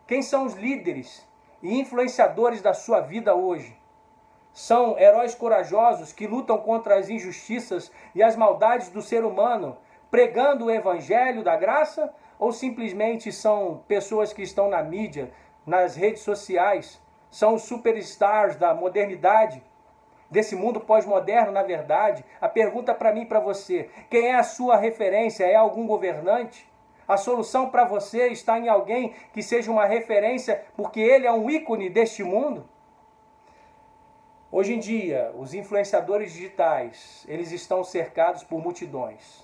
quem 0.07 0.21
são 0.21 0.45
os 0.45 0.55
líderes 0.55 1.27
e 1.61 1.79
influenciadores 1.79 2.61
da 2.61 2.73
sua 2.73 2.99
vida 2.99 3.33
hoje. 3.33 3.77
São 4.51 4.99
heróis 4.99 5.33
corajosos 5.33 6.11
que 6.11 6.27
lutam 6.27 6.57
contra 6.59 6.99
as 6.99 7.09
injustiças 7.09 7.91
e 8.13 8.21
as 8.21 8.35
maldades 8.35 8.89
do 8.89 9.01
ser 9.01 9.23
humano, 9.23 9.77
pregando 10.11 10.65
o 10.65 10.71
evangelho 10.71 11.43
da 11.43 11.55
graça, 11.55 12.13
ou 12.37 12.51
simplesmente 12.51 13.31
são 13.31 13.83
pessoas 13.87 14.33
que 14.33 14.43
estão 14.43 14.69
na 14.69 14.83
mídia, 14.83 15.31
nas 15.65 15.95
redes 15.95 16.21
sociais, 16.21 17.01
são 17.33 17.55
os 17.55 17.63
superstars 17.63 18.55
da 18.57 18.75
modernidade, 18.75 19.63
desse 20.29 20.55
mundo 20.55 20.79
pós-moderno, 20.79 21.51
na 21.51 21.63
verdade. 21.63 22.23
A 22.39 22.47
pergunta 22.47 22.93
para 22.93 23.11
mim 23.11 23.21
e 23.21 23.25
para 23.25 23.39
você: 23.39 23.89
quem 24.07 24.27
é 24.27 24.35
a 24.35 24.43
sua 24.43 24.77
referência? 24.77 25.43
É 25.43 25.55
algum 25.55 25.87
governante? 25.87 26.71
A 27.07 27.17
solução 27.17 27.71
para 27.71 27.85
você 27.85 28.27
está 28.27 28.59
em 28.59 28.69
alguém 28.69 29.15
que 29.33 29.41
seja 29.41 29.71
uma 29.71 29.85
referência, 29.85 30.63
porque 30.77 30.99
ele 30.99 31.25
é 31.25 31.31
um 31.31 31.49
ícone 31.49 31.89
deste 31.89 32.23
mundo? 32.23 32.69
Hoje 34.51 34.75
em 34.75 34.79
dia, 34.79 35.33
os 35.35 35.55
influenciadores 35.55 36.33
digitais, 36.33 37.25
eles 37.27 37.51
estão 37.51 37.83
cercados 37.83 38.43
por 38.43 38.61
multidões. 38.61 39.43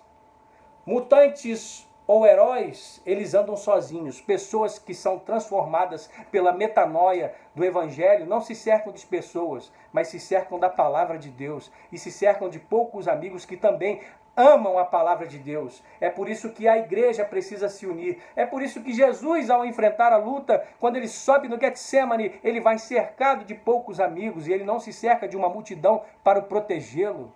Mutantes 0.85 1.88
ou 2.09 2.25
heróis, 2.25 2.99
eles 3.05 3.35
andam 3.35 3.55
sozinhos. 3.55 4.19
Pessoas 4.19 4.79
que 4.79 4.95
são 4.95 5.19
transformadas 5.19 6.09
pela 6.31 6.51
metanoia 6.51 7.35
do 7.53 7.63
Evangelho 7.63 8.25
não 8.25 8.41
se 8.41 8.55
cercam 8.55 8.91
de 8.91 9.05
pessoas, 9.05 9.71
mas 9.93 10.07
se 10.07 10.19
cercam 10.19 10.57
da 10.57 10.71
palavra 10.71 11.19
de 11.19 11.29
Deus 11.29 11.71
e 11.91 11.99
se 11.99 12.11
cercam 12.11 12.49
de 12.49 12.57
poucos 12.57 13.07
amigos 13.07 13.45
que 13.45 13.55
também 13.55 14.01
amam 14.35 14.79
a 14.79 14.85
palavra 14.85 15.27
de 15.27 15.37
Deus. 15.37 15.83
É 16.01 16.09
por 16.09 16.27
isso 16.27 16.51
que 16.51 16.67
a 16.67 16.79
igreja 16.79 17.23
precisa 17.23 17.69
se 17.69 17.85
unir. 17.85 18.17
É 18.35 18.43
por 18.43 18.63
isso 18.63 18.81
que 18.81 18.91
Jesus, 18.91 19.51
ao 19.51 19.63
enfrentar 19.63 20.11
a 20.11 20.17
luta, 20.17 20.65
quando 20.79 20.95
ele 20.95 21.07
sobe 21.07 21.47
no 21.47 21.59
Getsemane, 21.59 22.39
ele 22.43 22.59
vai 22.59 22.79
cercado 22.79 23.45
de 23.45 23.53
poucos 23.53 23.99
amigos 23.99 24.47
e 24.47 24.51
ele 24.51 24.63
não 24.63 24.79
se 24.79 24.91
cerca 24.91 25.27
de 25.27 25.37
uma 25.37 25.47
multidão 25.47 26.01
para 26.23 26.41
protegê-lo. 26.41 27.31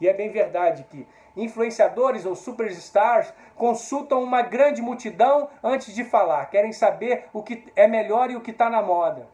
E 0.00 0.08
é 0.08 0.12
bem 0.12 0.30
verdade 0.30 0.84
que 0.90 1.06
influenciadores 1.42 2.26
ou 2.26 2.34
superstars 2.34 3.32
consultam 3.54 4.22
uma 4.22 4.42
grande 4.42 4.82
multidão 4.82 5.48
antes 5.62 5.94
de 5.94 6.04
falar, 6.04 6.46
querem 6.46 6.72
saber 6.72 7.26
o 7.32 7.42
que 7.42 7.64
é 7.74 7.86
melhor 7.86 8.30
e 8.30 8.36
o 8.36 8.40
que 8.40 8.50
está 8.50 8.68
na 8.68 8.82
moda. 8.82 9.28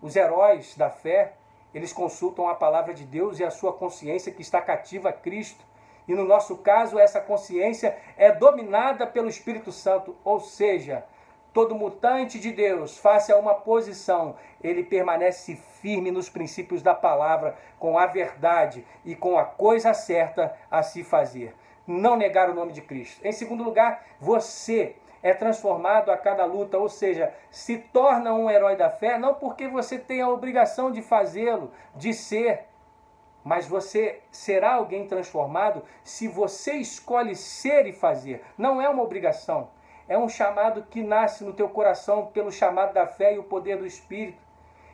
Os 0.00 0.14
heróis 0.14 0.76
da 0.76 0.90
fé, 0.90 1.34
eles 1.74 1.92
consultam 1.92 2.48
a 2.48 2.54
palavra 2.54 2.94
de 2.94 3.04
Deus 3.04 3.38
e 3.38 3.44
a 3.44 3.50
sua 3.50 3.72
consciência 3.72 4.32
que 4.32 4.42
está 4.42 4.60
cativa 4.60 5.08
a 5.08 5.12
Cristo. 5.12 5.64
E 6.06 6.14
no 6.14 6.24
nosso 6.24 6.56
caso, 6.58 6.98
essa 6.98 7.20
consciência 7.20 7.98
é 8.16 8.32
dominada 8.32 9.06
pelo 9.06 9.28
Espírito 9.28 9.72
Santo, 9.72 10.16
ou 10.24 10.40
seja, 10.40 11.04
todo 11.58 11.74
mutante 11.74 12.38
de 12.38 12.52
Deus, 12.52 12.98
face 12.98 13.32
a 13.32 13.36
uma 13.36 13.52
posição, 13.52 14.36
ele 14.62 14.84
permanece 14.84 15.56
firme 15.56 16.08
nos 16.08 16.28
princípios 16.28 16.82
da 16.82 16.94
palavra, 16.94 17.58
com 17.80 17.98
a 17.98 18.06
verdade 18.06 18.86
e 19.04 19.16
com 19.16 19.36
a 19.36 19.44
coisa 19.44 19.92
certa 19.92 20.54
a 20.70 20.84
se 20.84 21.02
fazer. 21.02 21.52
Não 21.84 22.14
negar 22.14 22.48
o 22.48 22.54
nome 22.54 22.70
de 22.70 22.80
Cristo. 22.80 23.26
Em 23.26 23.32
segundo 23.32 23.64
lugar, 23.64 24.04
você 24.20 24.94
é 25.20 25.34
transformado 25.34 26.12
a 26.12 26.16
cada 26.16 26.44
luta, 26.44 26.78
ou 26.78 26.88
seja, 26.88 27.34
se 27.50 27.76
torna 27.76 28.32
um 28.32 28.48
herói 28.48 28.76
da 28.76 28.88
fé, 28.88 29.18
não 29.18 29.34
porque 29.34 29.66
você 29.66 29.98
tem 29.98 30.22
a 30.22 30.28
obrigação 30.28 30.92
de 30.92 31.02
fazê-lo, 31.02 31.72
de 31.92 32.14
ser, 32.14 32.66
mas 33.42 33.66
você 33.66 34.20
será 34.30 34.74
alguém 34.74 35.08
transformado 35.08 35.82
se 36.04 36.28
você 36.28 36.74
escolhe 36.74 37.34
ser 37.34 37.84
e 37.88 37.92
fazer. 37.92 38.44
Não 38.56 38.80
é 38.80 38.88
uma 38.88 39.02
obrigação. 39.02 39.76
É 40.08 40.16
um 40.16 40.28
chamado 40.28 40.84
que 40.84 41.02
nasce 41.02 41.44
no 41.44 41.52
teu 41.52 41.68
coração 41.68 42.26
pelo 42.26 42.50
chamado 42.50 42.94
da 42.94 43.06
fé 43.06 43.34
e 43.34 43.38
o 43.38 43.44
poder 43.44 43.76
do 43.76 43.86
Espírito. 43.86 44.38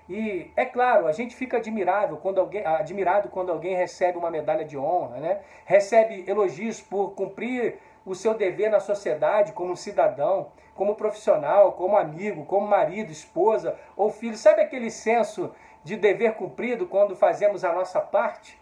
E 0.09 0.51
é 0.55 0.67
claro, 0.67 1.07
a 1.07 1.13
gente 1.13 1.35
fica 1.35 1.57
admirável 1.57 2.19
quando 2.19 2.39
alguém, 2.39 2.67
admirado 2.67 3.29
quando 3.29 3.51
alguém 3.51 3.75
recebe 3.75 4.19
uma 4.19 4.31
medalha 4.31 4.65
de 4.65 4.77
honra, 4.77 5.19
né? 5.19 5.41
recebe 5.65 6.25
elogios 6.27 6.81
por 6.81 7.15
cumprir 7.15 7.79
o 8.05 8.15
seu 8.15 8.35
dever 8.35 8.71
na 8.71 8.81
sociedade 8.81 9.53
como 9.53 9.77
cidadão, 9.77 10.49
como 10.75 10.95
profissional, 10.95 11.73
como 11.73 11.97
amigo, 11.97 12.45
como 12.45 12.67
marido, 12.67 13.11
esposa 13.11 13.79
ou 13.97 14.11
filho. 14.11 14.37
Sabe 14.37 14.61
aquele 14.61 14.91
senso 14.91 15.55
de 15.83 15.97
dever 15.97 16.35
cumprido 16.35 16.87
quando 16.87 17.17
fazemos 17.17 17.65
a 17.65 17.73
nossa 17.73 18.01
parte, 18.01 18.61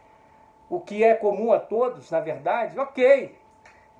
o 0.71 0.81
que 0.81 1.03
é 1.03 1.15
comum 1.15 1.53
a 1.53 1.59
todos, 1.59 2.11
na 2.11 2.21
verdade, 2.21 2.79
ok. 2.79 3.35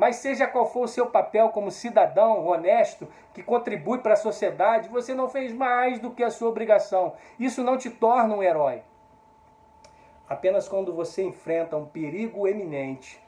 Mas 0.03 0.17
seja 0.17 0.49
qual 0.49 0.67
for 0.67 0.83
o 0.83 0.89
seu 0.89 1.07
papel 1.07 1.51
como 1.51 1.71
cidadão 1.71 2.45
honesto 2.45 3.07
que 3.33 3.41
contribui 3.41 3.99
para 3.99 4.15
a 4.15 4.17
sociedade, 4.17 4.89
você 4.89 5.15
não 5.15 5.29
fez 5.29 5.53
mais 5.53 6.01
do 6.01 6.11
que 6.11 6.25
a 6.25 6.31
sua 6.33 6.49
obrigação. 6.49 7.13
Isso 7.39 7.63
não 7.63 7.79
te 7.79 7.89
torna 7.89 8.35
um 8.35 8.43
herói. 8.43 8.83
Apenas 10.29 10.69
quando 10.69 10.93
você 10.93 11.23
enfrenta 11.23 11.77
um 11.77 11.87
perigo 11.87 12.49
eminente, 12.49 13.23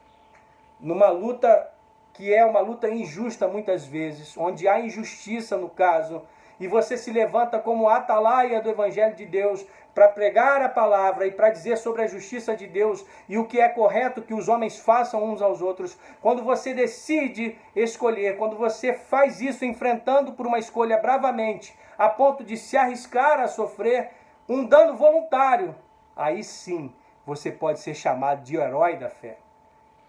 numa 0.80 1.10
luta 1.10 1.72
que 2.12 2.34
é 2.34 2.44
uma 2.44 2.58
luta 2.58 2.90
injusta 2.90 3.46
muitas 3.46 3.86
vezes, 3.86 4.36
onde 4.36 4.66
há 4.66 4.80
injustiça 4.80 5.56
no 5.56 5.70
caso, 5.70 6.22
e 6.58 6.68
você 6.68 6.96
se 6.96 7.10
levanta 7.10 7.58
como 7.58 7.88
atalaia 7.88 8.60
do 8.60 8.70
Evangelho 8.70 9.14
de 9.14 9.26
Deus 9.26 9.66
para 9.94 10.08
pregar 10.08 10.60
a 10.60 10.68
palavra 10.68 11.26
e 11.26 11.30
para 11.30 11.50
dizer 11.50 11.78
sobre 11.78 12.02
a 12.02 12.06
justiça 12.06 12.56
de 12.56 12.66
Deus 12.66 13.06
e 13.28 13.38
o 13.38 13.46
que 13.46 13.60
é 13.60 13.68
correto 13.68 14.22
que 14.22 14.34
os 14.34 14.48
homens 14.48 14.78
façam 14.78 15.22
uns 15.22 15.40
aos 15.40 15.62
outros, 15.62 15.96
quando 16.20 16.42
você 16.42 16.74
decide 16.74 17.56
escolher, 17.76 18.36
quando 18.36 18.56
você 18.56 18.92
faz 18.92 19.40
isso 19.40 19.64
enfrentando 19.64 20.32
por 20.32 20.46
uma 20.46 20.58
escolha 20.58 20.98
bravamente, 20.98 21.76
a 21.96 22.08
ponto 22.08 22.42
de 22.42 22.56
se 22.56 22.76
arriscar 22.76 23.38
a 23.40 23.46
sofrer 23.46 24.10
um 24.48 24.64
dano 24.64 24.96
voluntário, 24.96 25.74
aí 26.16 26.42
sim 26.42 26.92
você 27.24 27.50
pode 27.50 27.80
ser 27.80 27.94
chamado 27.94 28.42
de 28.42 28.56
herói 28.56 28.96
da 28.96 29.08
fé. 29.08 29.38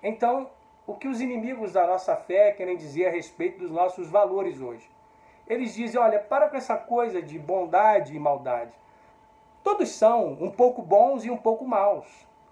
Então, 0.01 0.49
o 0.87 0.95
que 0.95 1.07
os 1.07 1.21
inimigos 1.21 1.73
da 1.73 1.87
nossa 1.87 2.15
fé 2.15 2.51
querem 2.51 2.75
dizer 2.75 3.07
a 3.07 3.11
respeito 3.11 3.59
dos 3.59 3.71
nossos 3.71 4.09
valores 4.09 4.59
hoje? 4.59 4.94
Eles 5.47 5.73
dizem: 5.73 5.99
olha, 5.99 6.19
para 6.19 6.49
com 6.49 6.57
essa 6.57 6.75
coisa 6.75 7.21
de 7.21 7.37
bondade 7.37 8.15
e 8.15 8.19
maldade. 8.19 8.71
Todos 9.63 9.89
são 9.89 10.37
um 10.39 10.51
pouco 10.51 10.81
bons 10.81 11.25
e 11.25 11.31
um 11.31 11.37
pouco 11.37 11.65
maus. 11.65 12.05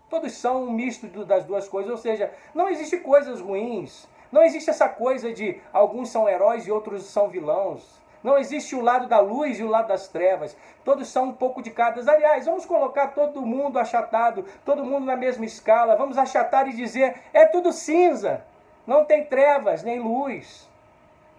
Todos 0.10 0.34
são 0.34 0.64
um 0.64 0.72
misto 0.72 1.08
das 1.26 1.44
duas 1.44 1.68
coisas, 1.68 1.92
ou 1.92 1.98
seja, 1.98 2.32
não 2.54 2.70
existe 2.70 2.98
coisas 2.98 3.42
ruins. 3.42 4.08
Não 4.32 4.42
existe 4.44 4.70
essa 4.70 4.90
coisa 4.90 5.32
de 5.32 5.60
alguns 5.72 6.10
são 6.10 6.28
heróis 6.28 6.66
e 6.66 6.72
outros 6.72 7.04
são 7.04 7.30
vilões. 7.30 8.02
Não 8.24 8.38
existe 8.38 8.76
o 8.76 8.82
lado 8.82 9.08
da 9.08 9.20
luz 9.20 9.60
e 9.60 9.64
o 9.64 9.68
lado 9.68 9.90
das 9.90 10.08
trevas. 10.08 10.56
Todos 10.84 11.08
são 11.10 11.26
um 11.26 11.34
pouco 11.34 11.62
de 11.62 11.70
cada. 11.70 12.00
Aliás, 12.12 12.46
vamos 12.46 12.66
colocar 12.66 13.10
todo 13.10 13.46
mundo 13.46 13.78
achatado, 13.78 14.46
todo 14.64 14.86
mundo 14.86 15.06
na 15.06 15.16
mesma 15.16 15.46
escala. 15.46 15.96
Vamos 15.96 16.18
achatar 16.18 16.68
e 16.68 16.74
dizer: 16.74 17.22
é 17.34 17.46
tudo 17.46 17.74
cinza. 17.74 18.46
Não 18.88 19.06
tem 19.06 19.26
trevas 19.26 19.84
nem 19.84 20.00
luz. 20.00 20.68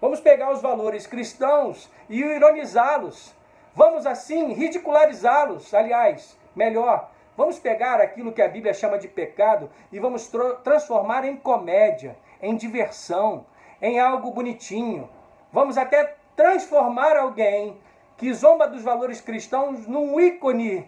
Vamos 0.05 0.19
pegar 0.19 0.51
os 0.51 0.61
valores 0.61 1.07
cristãos 1.07 1.89
e 2.07 2.21
ironizá-los. 2.21 3.33
Vamos 3.73 4.05
assim 4.05 4.53
ridicularizá-los. 4.53 5.73
Aliás, 5.73 6.37
melhor, 6.55 7.09
vamos 7.35 7.57
pegar 7.57 7.99
aquilo 7.99 8.31
que 8.31 8.43
a 8.43 8.47
Bíblia 8.47 8.71
chama 8.71 8.99
de 8.99 9.07
pecado 9.07 9.67
e 9.91 9.97
vamos 9.97 10.31
transformar 10.63 11.25
em 11.25 11.35
comédia, 11.35 12.15
em 12.39 12.55
diversão, 12.55 13.47
em 13.81 13.99
algo 13.99 14.29
bonitinho. 14.29 15.09
Vamos 15.51 15.75
até 15.75 16.15
transformar 16.35 17.17
alguém 17.17 17.75
que 18.15 18.31
zomba 18.31 18.67
dos 18.67 18.83
valores 18.83 19.19
cristãos 19.19 19.87
num 19.87 20.19
ícone. 20.19 20.87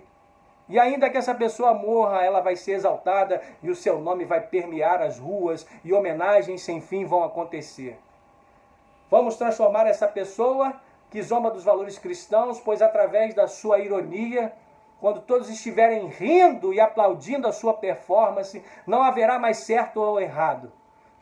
E 0.70 0.78
ainda 0.78 1.10
que 1.10 1.18
essa 1.18 1.34
pessoa 1.34 1.74
morra, 1.74 2.24
ela 2.24 2.40
vai 2.40 2.56
ser 2.56 2.74
exaltada 2.74 3.42
e 3.64 3.72
o 3.72 3.76
seu 3.76 4.00
nome 4.00 4.26
vai 4.26 4.42
permear 4.42 5.02
as 5.02 5.18
ruas 5.18 5.66
e 5.84 5.92
homenagens 5.92 6.62
sem 6.62 6.80
fim 6.80 7.04
vão 7.04 7.24
acontecer. 7.24 7.98
Vamos 9.10 9.38
transformar 9.38 9.88
essa 9.88 10.08
pessoa 10.08 10.74
que 11.10 11.22
zomba 11.22 11.50
dos 11.50 11.64
valores 11.64 11.98
cristãos, 11.98 12.60
pois 12.60 12.82
através 12.82 13.34
da 13.34 13.48
sua 13.48 13.80
ironia, 13.80 14.52
quando 15.00 15.22
todos 15.22 15.50
estiverem 15.50 16.08
rindo 16.08 16.74
e 16.74 16.80
aplaudindo 16.80 17.48
a 17.48 17.54
sua 17.54 17.74
performance, 17.74 18.62
não 18.86 19.02
haverá 19.02 19.40
mais 19.40 19.58
certo 19.58 20.02
ou 20.02 20.20
errado. 20.20 20.74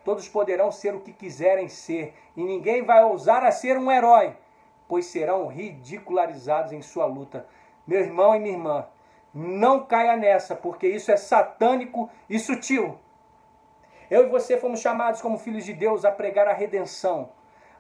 Todos 0.04 0.28
poderão 0.28 0.72
ser 0.72 0.96
o 0.96 1.02
que 1.02 1.14
quiserem 1.14 1.68
ser, 1.68 2.16
e 2.36 2.44
ninguém 2.44 2.84
vai 2.84 3.04
ousar 3.04 3.44
a 3.44 3.52
ser 3.52 3.78
um 3.78 3.92
herói, 3.92 4.36
pois 4.88 5.06
serão 5.06 5.48
ridicularizados 5.48 6.72
em 6.72 6.82
sua 6.82 7.06
luta. 7.06 7.46
Meu 7.86 8.00
irmão 8.00 8.36
e 8.36 8.40
minha 8.40 8.56
irmã, 8.56 8.88
não 9.32 9.86
caia 9.86 10.16
nessa, 10.16 10.56
porque 10.56 10.88
isso 10.88 11.12
é 11.12 11.18
satânico 11.18 12.10
e 12.28 12.40
sutil. 12.40 12.98
Eu 14.10 14.26
e 14.26 14.30
você 14.30 14.58
fomos 14.58 14.80
chamados 14.80 15.22
como 15.22 15.38
filhos 15.38 15.66
de 15.66 15.74
Deus 15.74 16.04
a 16.04 16.12
pregar 16.12 16.48
a 16.48 16.54
redenção 16.54 17.30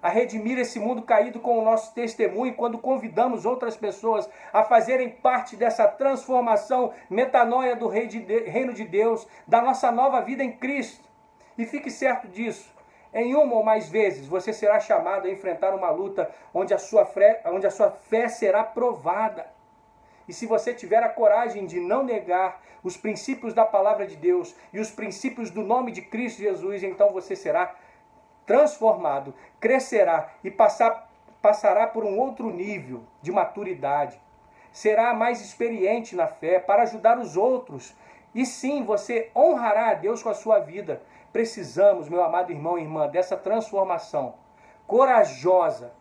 a 0.05 0.09
redimir 0.09 0.59
esse 0.59 0.79
mundo 0.79 1.01
caído 1.01 1.39
com 1.39 1.57
o 1.57 1.63
nosso 1.63 1.91
testemunho, 1.95 2.53
quando 2.53 2.77
convidamos 2.77 3.43
outras 3.43 3.75
pessoas 3.75 4.29
a 4.53 4.63
fazerem 4.63 5.09
parte 5.09 5.55
dessa 5.55 5.88
transformação, 5.88 6.93
metanoia 7.10 7.75
do 7.75 7.88
reino 7.88 8.71
de 8.71 8.84
Deus, 8.84 9.27
da 9.47 9.63
nossa 9.63 9.91
nova 9.91 10.21
vida 10.21 10.43
em 10.43 10.51
Cristo. 10.51 11.10
E 11.58 11.65
fique 11.65 11.89
certo 11.89 12.27
disso. 12.27 12.71
Em 13.12 13.34
uma 13.34 13.56
ou 13.56 13.63
mais 13.63 13.89
vezes 13.89 14.27
você 14.27 14.53
será 14.53 14.80
chamado 14.80 15.25
a 15.25 15.32
enfrentar 15.32 15.73
uma 15.73 15.89
luta 15.89 16.30
onde 16.53 16.71
a 16.71 16.77
sua 16.77 17.03
fé, 17.03 17.41
onde 17.43 17.65
a 17.65 17.71
sua 17.71 17.89
fé 17.89 18.27
será 18.27 18.63
provada. 18.63 19.47
E 20.27 20.34
se 20.34 20.45
você 20.45 20.71
tiver 20.71 21.01
a 21.01 21.10
coragem 21.10 21.65
de 21.65 21.80
não 21.80 22.03
negar 22.03 22.62
os 22.84 22.95
princípios 22.95 23.56
da 23.56 23.65
palavra 23.65 24.06
de 24.06 24.15
Deus 24.15 24.56
e 24.71 24.80
os 24.80 24.91
princípios 24.91 25.49
do 25.49 25.63
nome 25.63 25.91
de 25.91 26.03
Cristo 26.03 26.43
Jesus, 26.43 26.84
então 26.84 27.12
você 27.12 27.36
será 27.36 27.73
transformado, 28.45 29.34
crescerá 29.60 30.29
e 30.43 30.51
passar, 30.51 31.10
passará 31.41 31.88
por 31.88 32.03
um 32.03 32.19
outro 32.19 32.49
nível 32.49 33.03
de 33.21 33.31
maturidade. 33.31 34.19
Será 34.71 35.13
mais 35.13 35.41
experiente 35.41 36.15
na 36.15 36.27
fé 36.27 36.60
para 36.60 36.84
ajudar 36.84 37.17
os 37.17 37.38
outros. 37.38 37.95
E 38.34 38.45
sim, 38.45 38.84
você 38.84 39.31
honrará 39.36 39.91
a 39.91 39.93
Deus 39.93 40.21
com 40.21 40.29
a 40.29 40.34
sua 40.34 40.60
vida. 40.60 41.01
Precisamos, 41.31 42.10
meu 42.10 42.23
amado 42.23 42.51
irmão 42.51 42.77
e 42.77 42.81
irmã, 42.81 43.08
dessa 43.08 43.38
transformação 43.38 44.36
corajosa 44.88 45.91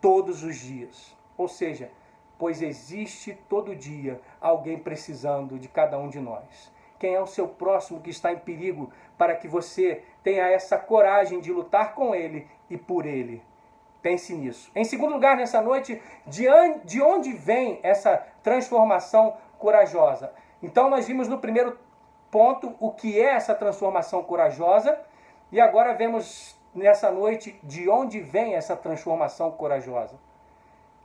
todos 0.00 0.42
os 0.42 0.56
dias. 0.56 1.16
Ou 1.36 1.48
seja, 1.48 1.90
pois 2.38 2.62
existe 2.62 3.34
todo 3.48 3.74
dia 3.74 4.20
alguém 4.40 4.78
precisando 4.78 5.58
de 5.58 5.68
cada 5.68 5.98
um 5.98 6.08
de 6.08 6.20
nós. 6.20 6.72
Quem 6.98 7.14
é 7.14 7.20
o 7.20 7.26
seu 7.26 7.46
próximo 7.46 8.00
que 8.00 8.10
está 8.10 8.32
em 8.32 8.38
perigo 8.38 8.90
para 9.18 9.36
que 9.36 9.46
você 9.46 10.02
tenha 10.26 10.48
essa 10.48 10.76
coragem 10.76 11.38
de 11.38 11.52
lutar 11.52 11.94
com 11.94 12.12
ele 12.12 12.48
e 12.68 12.76
por 12.76 13.06
ele. 13.06 13.40
Pense 14.02 14.34
nisso. 14.34 14.72
Em 14.74 14.82
segundo 14.82 15.12
lugar, 15.12 15.36
nessa 15.36 15.62
noite, 15.62 16.02
de 16.26 17.00
onde 17.00 17.32
vem 17.32 17.78
essa 17.80 18.26
transformação 18.42 19.36
corajosa? 19.56 20.32
Então, 20.60 20.90
nós 20.90 21.06
vimos 21.06 21.28
no 21.28 21.38
primeiro 21.38 21.78
ponto 22.28 22.74
o 22.80 22.90
que 22.90 23.20
é 23.20 23.34
essa 23.34 23.54
transformação 23.54 24.20
corajosa, 24.24 24.98
e 25.52 25.60
agora 25.60 25.94
vemos 25.94 26.58
nessa 26.74 27.08
noite 27.08 27.56
de 27.62 27.88
onde 27.88 28.18
vem 28.18 28.56
essa 28.56 28.74
transformação 28.74 29.52
corajosa. 29.52 30.18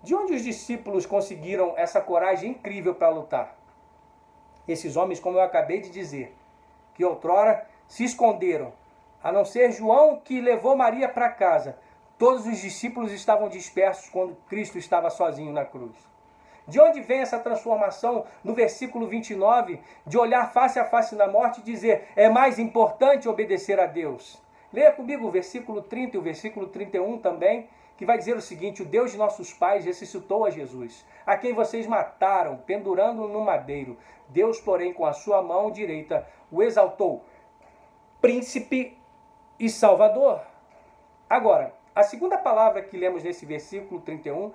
De 0.02 0.16
onde 0.16 0.34
os 0.34 0.42
discípulos 0.42 1.06
conseguiram 1.06 1.76
essa 1.78 2.02
coragem 2.02 2.50
incrível 2.50 2.96
para 2.96 3.10
lutar? 3.10 3.56
Esses 4.68 4.96
homens, 4.96 5.20
como 5.20 5.38
eu 5.38 5.44
acabei 5.44 5.80
de 5.80 5.92
dizer, 5.92 6.36
que 6.96 7.06
outrora 7.06 7.68
se 7.88 8.04
esconderam, 8.04 8.74
a 9.24 9.32
não 9.32 9.46
ser 9.46 9.72
João 9.72 10.20
que 10.20 10.42
levou 10.42 10.76
Maria 10.76 11.08
para 11.08 11.30
casa. 11.30 11.78
Todos 12.18 12.46
os 12.46 12.60
discípulos 12.60 13.12
estavam 13.12 13.50
dispersos 13.50 14.10
quando 14.10 14.36
Cristo 14.48 14.78
estava 14.78 15.10
sozinho 15.10 15.52
na 15.52 15.66
cruz. 15.66 15.96
De 16.68 16.80
onde 16.80 17.02
vem 17.02 17.20
essa 17.20 17.40
transformação 17.40 18.26
no 18.44 18.54
versículo 18.54 19.08
29, 19.08 19.80
de 20.06 20.18
olhar 20.18 20.52
face 20.54 20.80
a 20.80 20.86
face 20.86 21.16
na 21.16 21.28
morte 21.28 21.60
e 21.60 21.64
dizer: 21.64 22.08
é 22.16 22.30
mais 22.30 22.60
importante 22.60 23.28
obedecer 23.28 23.80
a 23.80 23.88
Deus? 23.88 24.42
Leia 24.72 24.92
comigo 24.92 25.28
o 25.28 25.32
versículo 25.32 25.82
30 25.82 26.16
e 26.16 26.20
o 26.20 26.24
versículo 26.24 26.68
31 26.68 27.18
também, 27.18 27.68
que 27.98 28.06
vai 28.06 28.18
dizer 28.18 28.38
o 28.38 28.42
seguinte: 28.42 28.84
O 28.84 28.86
Deus 28.86 29.12
de 29.12 29.18
nossos 29.18 29.52
pais 29.52 29.84
ressuscitou 29.84 30.46
a 30.46 30.52
Jesus, 30.52 31.06
a 31.26 31.36
quem 31.36 31.54
vocês 31.54 31.88
mataram, 31.88 32.58
pendurando 32.58 33.28
no 33.28 33.42
madeiro. 33.42 33.98
Deus, 34.30 34.62
porém, 34.62 34.94
com 34.94 35.06
a 35.06 35.14
sua 35.14 35.42
mão 35.42 35.72
direita, 35.72 36.26
o 36.52 36.62
exaltou 36.62 37.26
príncipe 38.22 39.01
e 39.62 39.70
salvador. 39.70 40.42
Agora, 41.30 41.72
a 41.94 42.02
segunda 42.02 42.36
palavra 42.36 42.82
que 42.82 42.98
lemos 42.98 43.24
nesse 43.24 43.46
versículo 43.46 44.02
31, 44.02 44.52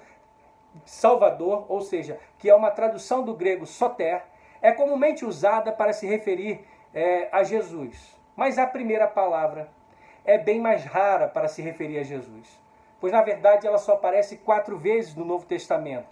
salvador, 0.85 1.65
ou 1.69 1.81
seja, 1.81 2.19
que 2.41 2.51
é 2.51 2.55
uma 2.55 2.73
tradução 2.73 3.23
do 3.23 3.33
grego 3.33 3.65
soter, 3.65 4.25
é 4.61 4.73
comumente 4.73 5.25
usada 5.25 5.71
para 5.71 5.93
se 5.93 6.09
referir 6.09 6.67
é, 6.93 7.29
a 7.31 7.45
Jesus. 7.45 8.19
Mas 8.35 8.59
a 8.59 8.67
primeira 8.67 9.07
palavra 9.07 9.71
é 10.25 10.37
bem 10.37 10.61
mais 10.61 10.85
rara 10.85 11.29
para 11.29 11.47
se 11.47 11.63
referir 11.63 12.01
a 12.01 12.03
Jesus, 12.03 12.61
pois 13.01 13.13
na 13.13 13.23
verdade 13.23 13.65
ela 13.65 13.79
só 13.79 13.93
aparece 13.93 14.39
quatro 14.39 14.77
vezes 14.77 15.15
no 15.15 15.25
Novo 15.25 15.47
Testamento: 15.47 16.09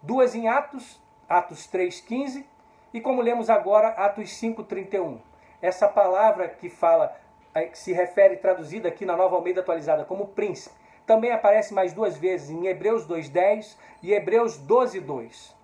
duas 0.00 0.36
em 0.36 0.46
Atos, 0.46 1.02
Atos 1.28 1.68
3,15, 1.68 2.44
e 2.94 3.00
como 3.00 3.20
lemos 3.20 3.50
agora, 3.50 3.88
Atos 3.88 4.30
5,31 4.40 5.18
essa 5.60 5.88
palavra 5.88 6.48
que 6.48 6.68
fala, 6.68 7.16
que 7.64 7.78
se 7.78 7.92
refere 7.92 8.36
traduzida 8.36 8.88
aqui 8.88 9.04
na 9.04 9.16
Nova 9.16 9.36
Almeida 9.36 9.60
atualizada 9.60 10.04
como 10.04 10.28
príncipe, 10.28 10.74
também 11.06 11.30
aparece 11.30 11.72
mais 11.72 11.92
duas 11.92 12.16
vezes 12.18 12.50
em 12.50 12.66
Hebreus 12.66 13.06
2:10 13.06 13.76
e 14.02 14.12
Hebreus 14.12 14.58
12:2. 14.58 15.54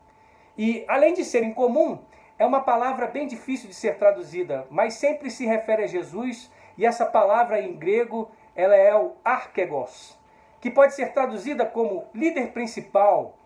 E 0.57 0.85
além 0.89 1.15
de 1.15 1.25
ser 1.25 1.43
incomum, 1.43 1.99
é 2.39 2.47
uma 2.47 2.61
palavra 2.61 3.07
bem 3.07 3.27
difícil 3.27 3.69
de 3.69 3.75
ser 3.75 3.99
traduzida, 3.99 4.67
mas 4.71 4.95
sempre 4.95 5.31
se 5.31 5.47
refere 5.47 5.85
a 5.85 5.87
Jesus, 5.87 6.51
e 6.77 6.87
essa 6.87 7.05
palavra 7.05 7.61
em 7.61 7.75
grego, 7.77 8.31
ela 8.55 8.77
é 8.77 8.95
o 8.95 9.13
archegos, 9.25 10.19
que 10.61 10.71
pode 10.71 10.95
ser 10.95 11.13
traduzida 11.13 11.67
como 11.67 12.05
líder 12.15 12.53
principal, 12.53 13.37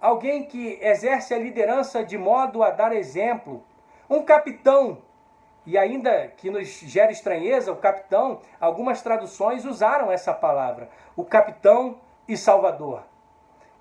alguém 0.00 0.44
que 0.44 0.78
exerce 0.82 1.34
a 1.34 1.38
liderança 1.38 2.04
de 2.04 2.18
modo 2.18 2.62
a 2.62 2.70
dar 2.70 2.92
exemplo, 2.92 3.64
um 4.08 4.22
capitão 4.22 5.02
e 5.66 5.76
ainda 5.76 6.28
que 6.28 6.48
nos 6.48 6.68
gere 6.68 7.12
estranheza, 7.12 7.72
o 7.72 7.76
capitão, 7.76 8.40
algumas 8.60 9.02
traduções 9.02 9.64
usaram 9.64 10.12
essa 10.12 10.32
palavra, 10.32 10.88
o 11.16 11.24
capitão 11.24 11.98
e 12.28 12.36
salvador. 12.36 13.02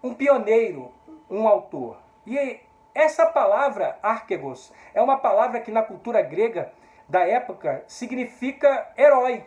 Um 0.02 0.14
pioneiro, 0.14 0.92
um 1.30 1.48
autor. 1.48 1.98
E 2.26 2.60
essa 2.94 3.28
palavra, 3.28 4.00
arquegos, 4.02 4.74
é 4.94 5.02
uma 5.02 5.18
palavra 5.18 5.60
que 5.60 5.72
na 5.72 5.84
cultura 5.84 6.22
grega 6.22 6.74
da 7.08 7.28
época 7.28 7.84
significa 7.88 8.92
herói. 8.98 9.46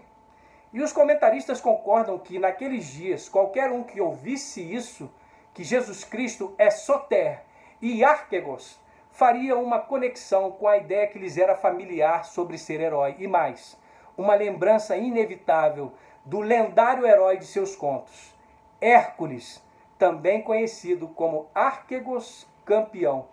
E 0.72 0.80
os 0.80 0.92
comentaristas 0.92 1.60
concordam 1.60 2.18
que 2.18 2.38
naqueles 2.38 2.86
dias, 2.86 3.28
qualquer 3.28 3.70
um 3.72 3.82
que 3.82 4.00
ouvisse 4.00 4.62
isso, 4.62 5.10
que 5.54 5.64
Jesus 5.64 6.04
Cristo 6.04 6.54
é 6.56 6.70
soter 6.70 7.42
e 7.80 8.04
arquegos, 8.04 8.78
faria 9.18 9.58
uma 9.58 9.80
conexão 9.80 10.48
com 10.52 10.68
a 10.68 10.76
ideia 10.76 11.08
que 11.08 11.18
lhes 11.18 11.36
era 11.36 11.56
familiar 11.56 12.24
sobre 12.24 12.56
ser 12.56 12.80
herói. 12.80 13.16
E 13.18 13.26
mais, 13.26 13.76
uma 14.16 14.36
lembrança 14.36 14.96
inevitável 14.96 15.92
do 16.24 16.38
lendário 16.40 17.04
herói 17.04 17.36
de 17.36 17.44
seus 17.44 17.74
contos, 17.74 18.32
Hércules, 18.80 19.60
também 19.98 20.40
conhecido 20.40 21.08
como 21.08 21.48
Arquegos 21.52 22.46
Campeão. 22.64 23.26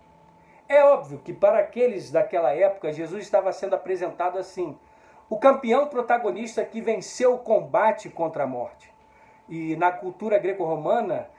É 0.68 0.84
óbvio 0.84 1.20
que 1.20 1.32
para 1.32 1.60
aqueles 1.60 2.10
daquela 2.10 2.52
época, 2.52 2.92
Jesus 2.92 3.24
estava 3.24 3.54
sendo 3.54 3.76
apresentado 3.76 4.40
assim: 4.40 4.76
o 5.30 5.38
campeão 5.38 5.88
protagonista 5.88 6.66
que 6.66 6.82
venceu 6.82 7.36
o 7.36 7.40
combate 7.40 8.10
contra 8.10 8.46
a 8.46 8.48
morte. 8.48 8.92
E 9.48 9.76
na 9.76 9.92
cultura 9.92 10.40
greco-romana 10.40 11.30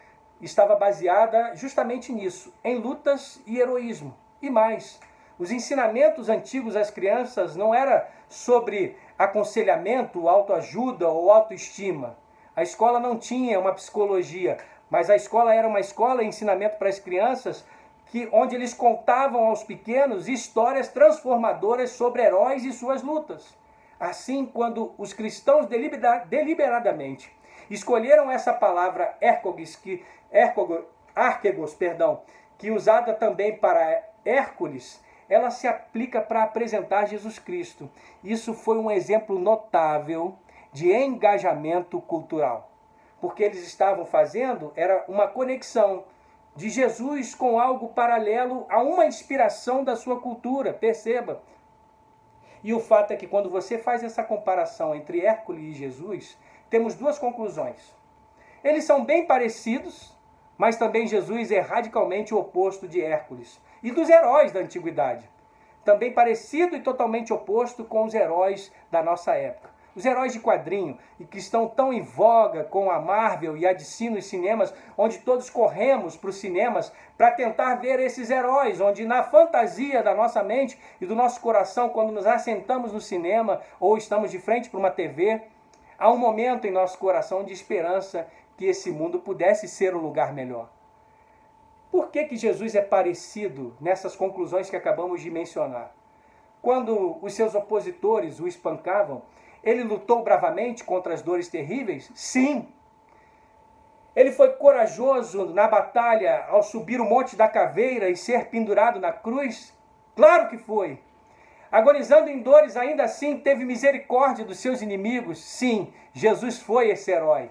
estava 0.41 0.77
baseada 0.77 1.57
justamente 1.57 2.13
nisso, 2.13 2.55
em 2.63 2.77
lutas 2.77 3.43
e 3.45 3.59
heroísmo. 3.59 4.17
E 4.41 4.51
mais, 4.51 5.01
os 5.39 5.51
ensinamentos 5.51 6.29
antigos 6.29 6.77
às 6.77 6.91
crianças 6.91 7.57
não 7.57 7.75
era 7.75 8.09
sobre 8.29 8.97
aconselhamento, 9.19 10.29
autoajuda 10.29 11.09
ou 11.09 11.31
autoestima. 11.31 12.17
A 12.55 12.63
escola 12.63 12.99
não 12.99 13.19
tinha 13.19 13.59
uma 13.59 13.73
psicologia, 13.73 14.59
mas 14.91 15.11
a 15.11 15.17
escola 15.17 15.55
era 15.55 15.69
uma 15.69 15.81
escola 15.81 16.23
de 16.23 16.29
ensinamento 16.29 16.79
para 16.79 16.89
as 16.89 16.99
crianças 16.99 17.65
que 18.07 18.29
onde 18.33 18.55
eles 18.55 18.73
contavam 18.73 19.47
aos 19.47 19.65
pequenos 19.65 20.29
histórias 20.29 20.89
transformadoras 20.89 21.91
sobre 21.91 22.23
heróis 22.23 22.65
e 22.65 22.73
suas 22.73 23.03
lutas. 23.03 23.55
Assim, 23.99 24.47
quando 24.47 24.95
os 24.97 25.13
cristãos 25.13 25.67
deliberadamente 25.67 27.35
escolheram 27.69 28.31
essa 28.31 28.53
palavra 28.53 29.17
ercogis, 29.21 29.75
que 29.75 30.05
arquegos, 31.15 31.75
perdão, 31.75 32.23
que 32.59 32.71
usada 32.71 33.13
também 33.13 33.57
para 33.57 34.03
Hércules, 34.27 35.01
ela 35.29 35.51
se 35.51 35.67
aplica 35.67 36.21
para 36.21 36.43
apresentar 36.43 37.07
Jesus 37.07 37.39
Cristo. 37.39 37.89
Isso 38.23 38.53
foi 38.53 38.79
um 38.79 38.91
exemplo 38.91 39.39
notável 39.39 40.37
de 40.73 40.93
engajamento 40.93 42.01
cultural. 42.01 42.71
Porque 43.21 43.43
eles 43.43 43.67
estavam 43.67 44.05
fazendo 44.05 44.73
era 44.77 45.05
uma 45.09 45.27
conexão 45.27 46.05
de 46.55 46.69
Jesus 46.69 47.35
com 47.35 47.59
algo 47.59 47.89
paralelo 47.89 48.67
a 48.69 48.83
uma 48.83 49.07
inspiração 49.07 49.85
da 49.85 49.97
sua 49.97 50.21
cultura, 50.21 50.73
perceba. 50.73 51.43
E 52.63 52.73
o 52.73 52.81
fato 52.81 53.13
é 53.13 53.17
que 53.17 53.27
quando 53.27 53.51
você 53.51 53.79
faz 53.79 54.03
essa 54.03 54.25
comparação 54.25 54.95
entre 54.95 55.21
Hércules 55.21 55.65
e 55.65 55.79
Jesus, 55.79 56.37
temos 56.69 56.95
duas 56.95 57.19
conclusões. 57.19 57.95
Eles 58.65 58.85
são 58.85 59.05
bem 59.05 59.27
parecidos, 59.27 60.13
mas 60.59 60.77
também 60.77 61.07
Jesus 61.07 61.53
é 61.53 61.61
radicalmente 61.61 62.35
o 62.35 62.39
oposto 62.39 62.89
de 62.89 63.01
Hércules 63.01 63.61
e 63.87 63.93
dos 63.93 64.11
heróis 64.11 64.51
da 64.51 64.59
antiguidade. 64.59 65.31
Também 65.85 66.13
parecido 66.13 66.75
e 66.75 66.81
totalmente 66.81 67.33
oposto 67.33 67.85
com 67.85 68.03
os 68.03 68.15
heróis 68.15 68.73
da 68.91 69.01
nossa 69.01 69.33
época. 69.37 69.71
Os 69.95 70.05
heróis 70.05 70.33
de 70.33 70.41
quadrinho, 70.41 70.99
e 71.21 71.25
que 71.25 71.39
estão 71.39 71.69
tão 71.69 71.93
em 71.93 72.03
voga 72.03 72.65
com 72.65 72.91
a 72.91 72.99
Marvel 72.99 73.57
e 73.57 73.65
a 73.65 73.73
DC 73.73 74.11
nos 74.11 74.27
cinemas, 74.27 74.75
onde 74.99 75.19
todos 75.19 75.49
corremos 75.49 76.17
para 76.17 76.31
os 76.31 76.37
cinemas 76.37 76.93
para 77.17 77.31
tentar 77.31 77.77
ver 77.77 78.01
esses 78.01 78.29
heróis, 78.29 78.81
onde 78.81 79.07
na 79.07 79.23
fantasia 79.23 80.03
da 80.03 80.17
nossa 80.17 80.43
mente 80.43 80.77
e 81.01 81.07
do 81.07 81.15
nosso 81.15 81.41
coração, 81.41 81.89
quando 81.89 82.11
nos 82.11 82.27
assentamos 82.27 82.93
no 82.93 83.01
cinema 83.01 83.61
ou 83.79 83.97
estamos 83.97 84.33
de 84.33 84.41
frente 84.41 84.69
para 84.69 84.81
uma 84.81 84.91
TV, 84.91 85.43
há 85.97 86.11
um 86.11 86.19
momento 86.19 86.67
em 86.67 86.73
nosso 86.73 86.99
coração 86.99 87.45
de 87.45 87.53
esperança 87.53 88.27
que 88.57 88.65
esse 88.65 88.91
mundo 88.91 89.21
pudesse 89.21 89.69
ser 89.69 89.95
um 89.95 90.01
lugar 90.01 90.35
melhor. 90.35 90.76
Por 91.97 92.11
que, 92.11 92.25
que 92.25 92.37
Jesus 92.37 92.75
é 92.75 92.83
parecido 92.83 93.75
nessas 93.81 94.15
conclusões 94.15 94.69
que 94.69 94.77
acabamos 94.77 95.23
de 95.23 95.31
mencionar? 95.31 95.97
Quando 96.61 97.17
os 97.23 97.33
seus 97.33 97.55
opositores 97.55 98.39
o 98.39 98.47
espancavam, 98.47 99.23
ele 99.65 99.83
lutou 99.83 100.23
bravamente 100.23 100.85
contra 100.85 101.15
as 101.15 101.23
dores 101.23 101.49
terríveis? 101.49 102.13
Sim. 102.15 102.69
Ele 104.15 104.31
foi 104.31 104.51
corajoso 104.57 105.47
na 105.47 105.67
batalha 105.67 106.45
ao 106.51 106.63
subir 106.63 107.01
o 107.01 107.07
Monte 107.07 107.35
da 107.35 107.49
Caveira 107.49 108.11
e 108.11 108.17
ser 108.17 108.51
pendurado 108.51 109.01
na 109.01 109.11
cruz? 109.11 109.75
Claro 110.15 110.51
que 110.51 110.59
foi. 110.59 111.01
Agonizando 111.73 112.29
em 112.29 112.43
dores, 112.43 112.77
ainda 112.77 113.05
assim 113.05 113.39
teve 113.39 113.65
misericórdia 113.65 114.45
dos 114.45 114.59
seus 114.59 114.83
inimigos? 114.83 115.43
Sim, 115.43 115.91
Jesus 116.13 116.61
foi 116.61 116.91
esse 116.91 117.11
herói. 117.11 117.51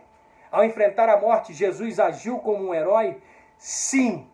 Ao 0.52 0.64
enfrentar 0.64 1.10
a 1.10 1.20
morte, 1.20 1.52
Jesus 1.52 2.00
agiu 2.00 2.38
como 2.38 2.68
um 2.68 2.76
herói? 2.76 3.20
Sim 3.58 4.30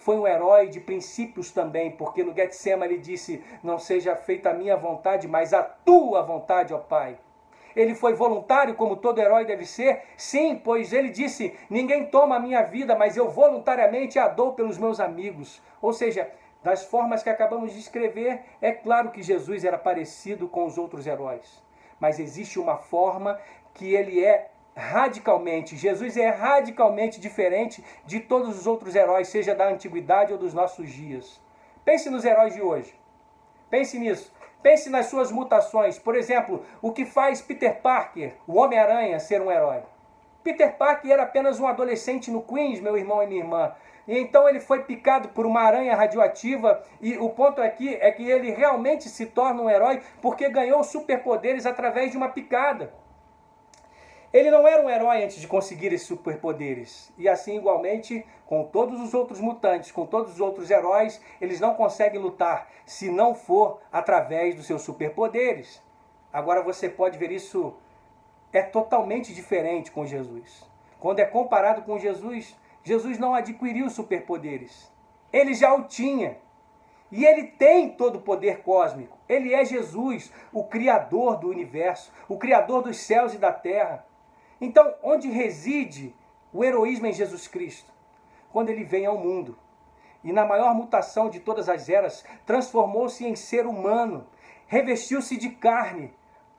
foi 0.00 0.16
um 0.16 0.26
herói 0.26 0.68
de 0.68 0.80
princípios 0.80 1.50
também, 1.50 1.90
porque 1.90 2.24
no 2.24 2.34
Getsemane 2.34 2.94
ele 2.94 3.02
disse: 3.02 3.44
Não 3.62 3.78
seja 3.78 4.16
feita 4.16 4.48
a 4.48 4.54
minha 4.54 4.74
vontade, 4.74 5.28
mas 5.28 5.52
a 5.52 5.62
tua 5.62 6.22
vontade, 6.22 6.72
ó 6.72 6.78
Pai. 6.78 7.18
Ele 7.76 7.94
foi 7.94 8.14
voluntário, 8.14 8.74
como 8.74 8.96
todo 8.96 9.20
herói 9.20 9.44
deve 9.44 9.66
ser? 9.66 10.02
Sim, 10.16 10.56
pois 10.56 10.94
ele 10.94 11.10
disse: 11.10 11.54
Ninguém 11.68 12.06
toma 12.06 12.36
a 12.36 12.40
minha 12.40 12.62
vida, 12.62 12.96
mas 12.96 13.14
eu 13.14 13.28
voluntariamente 13.28 14.18
a 14.18 14.26
dou 14.26 14.54
pelos 14.54 14.78
meus 14.78 15.00
amigos. 15.00 15.62
Ou 15.82 15.92
seja, 15.92 16.30
das 16.62 16.82
formas 16.82 17.22
que 17.22 17.28
acabamos 17.28 17.74
de 17.74 17.78
escrever, 17.78 18.40
é 18.62 18.72
claro 18.72 19.10
que 19.10 19.22
Jesus 19.22 19.64
era 19.66 19.76
parecido 19.76 20.48
com 20.48 20.64
os 20.64 20.78
outros 20.78 21.06
heróis. 21.06 21.62
Mas 22.00 22.18
existe 22.18 22.58
uma 22.58 22.78
forma 22.78 23.38
que 23.74 23.94
ele 23.94 24.24
é 24.24 24.50
radicalmente. 24.80 25.76
Jesus 25.76 26.16
é 26.16 26.30
radicalmente 26.30 27.20
diferente 27.20 27.84
de 28.04 28.18
todos 28.20 28.58
os 28.58 28.66
outros 28.66 28.96
heróis, 28.96 29.28
seja 29.28 29.54
da 29.54 29.68
antiguidade 29.68 30.32
ou 30.32 30.38
dos 30.38 30.54
nossos 30.54 30.90
dias. 30.90 31.40
Pense 31.84 32.08
nos 32.08 32.24
heróis 32.24 32.54
de 32.54 32.62
hoje. 32.62 32.94
Pense 33.68 33.98
nisso. 33.98 34.32
Pense 34.62 34.90
nas 34.90 35.06
suas 35.06 35.30
mutações. 35.30 35.98
Por 35.98 36.16
exemplo, 36.16 36.64
o 36.82 36.92
que 36.92 37.04
faz 37.04 37.40
Peter 37.40 37.80
Parker, 37.80 38.34
o 38.46 38.58
Homem-Aranha, 38.58 39.20
ser 39.20 39.40
um 39.40 39.50
herói. 39.50 39.82
Peter 40.42 40.76
Parker 40.76 41.10
era 41.10 41.22
apenas 41.22 41.60
um 41.60 41.66
adolescente 41.66 42.30
no 42.30 42.42
Queens, 42.42 42.80
meu 42.80 42.96
irmão 42.96 43.22
e 43.22 43.26
minha 43.26 43.42
irmã. 43.42 43.74
E 44.08 44.18
então 44.18 44.48
ele 44.48 44.60
foi 44.60 44.82
picado 44.84 45.28
por 45.28 45.46
uma 45.46 45.60
aranha 45.60 45.94
radioativa 45.94 46.82
e 47.00 47.16
o 47.18 47.28
ponto 47.30 47.60
aqui 47.60 47.94
é 48.00 48.10
que 48.10 48.28
ele 48.28 48.50
realmente 48.50 49.08
se 49.08 49.26
torna 49.26 49.62
um 49.62 49.70
herói 49.70 50.00
porque 50.20 50.48
ganhou 50.48 50.82
superpoderes 50.82 51.66
através 51.66 52.10
de 52.10 52.16
uma 52.16 52.28
picada. 52.28 52.92
Ele 54.32 54.50
não 54.50 54.66
era 54.66 54.82
um 54.82 54.88
herói 54.88 55.24
antes 55.24 55.40
de 55.40 55.48
conseguir 55.48 55.92
esses 55.92 56.06
superpoderes. 56.06 57.12
E 57.18 57.28
assim, 57.28 57.56
igualmente, 57.56 58.24
com 58.46 58.64
todos 58.64 59.00
os 59.00 59.12
outros 59.12 59.40
mutantes, 59.40 59.90
com 59.90 60.06
todos 60.06 60.34
os 60.34 60.40
outros 60.40 60.70
heróis, 60.70 61.20
eles 61.40 61.58
não 61.58 61.74
conseguem 61.74 62.20
lutar 62.20 62.70
se 62.86 63.10
não 63.10 63.34
for 63.34 63.80
através 63.90 64.54
dos 64.54 64.66
seus 64.66 64.82
superpoderes. 64.82 65.82
Agora 66.32 66.62
você 66.62 66.88
pode 66.88 67.18
ver 67.18 67.32
isso 67.32 67.74
é 68.52 68.62
totalmente 68.62 69.32
diferente 69.34 69.90
com 69.90 70.06
Jesus. 70.06 70.68
Quando 70.98 71.20
é 71.20 71.24
comparado 71.24 71.82
com 71.82 71.98
Jesus, 71.98 72.56
Jesus 72.82 73.18
não 73.18 73.34
adquiriu 73.34 73.88
superpoderes. 73.88 74.92
Ele 75.32 75.54
já 75.54 75.74
o 75.74 75.84
tinha. 75.84 76.38
E 77.10 77.24
ele 77.24 77.44
tem 77.44 77.90
todo 77.90 78.16
o 78.16 78.22
poder 78.22 78.62
cósmico. 78.62 79.18
Ele 79.28 79.52
é 79.52 79.64
Jesus, 79.64 80.32
o 80.52 80.64
Criador 80.64 81.38
do 81.38 81.48
universo, 81.48 82.12
o 82.28 82.38
Criador 82.38 82.82
dos 82.82 82.98
céus 82.98 83.34
e 83.34 83.38
da 83.38 83.52
terra. 83.52 84.06
Então, 84.60 84.94
onde 85.02 85.28
reside 85.30 86.14
o 86.52 86.62
heroísmo 86.62 87.06
em 87.06 87.12
Jesus 87.12 87.48
Cristo? 87.48 87.90
Quando 88.52 88.68
ele 88.68 88.84
vem 88.84 89.06
ao 89.06 89.16
mundo. 89.16 89.56
E 90.22 90.32
na 90.32 90.44
maior 90.44 90.74
mutação 90.74 91.30
de 91.30 91.40
todas 91.40 91.68
as 91.68 91.88
eras, 91.88 92.24
transformou-se 92.44 93.24
em 93.24 93.34
ser 93.34 93.66
humano, 93.66 94.26
revestiu-se 94.66 95.36
de 95.36 95.50
carne. 95.50 96.12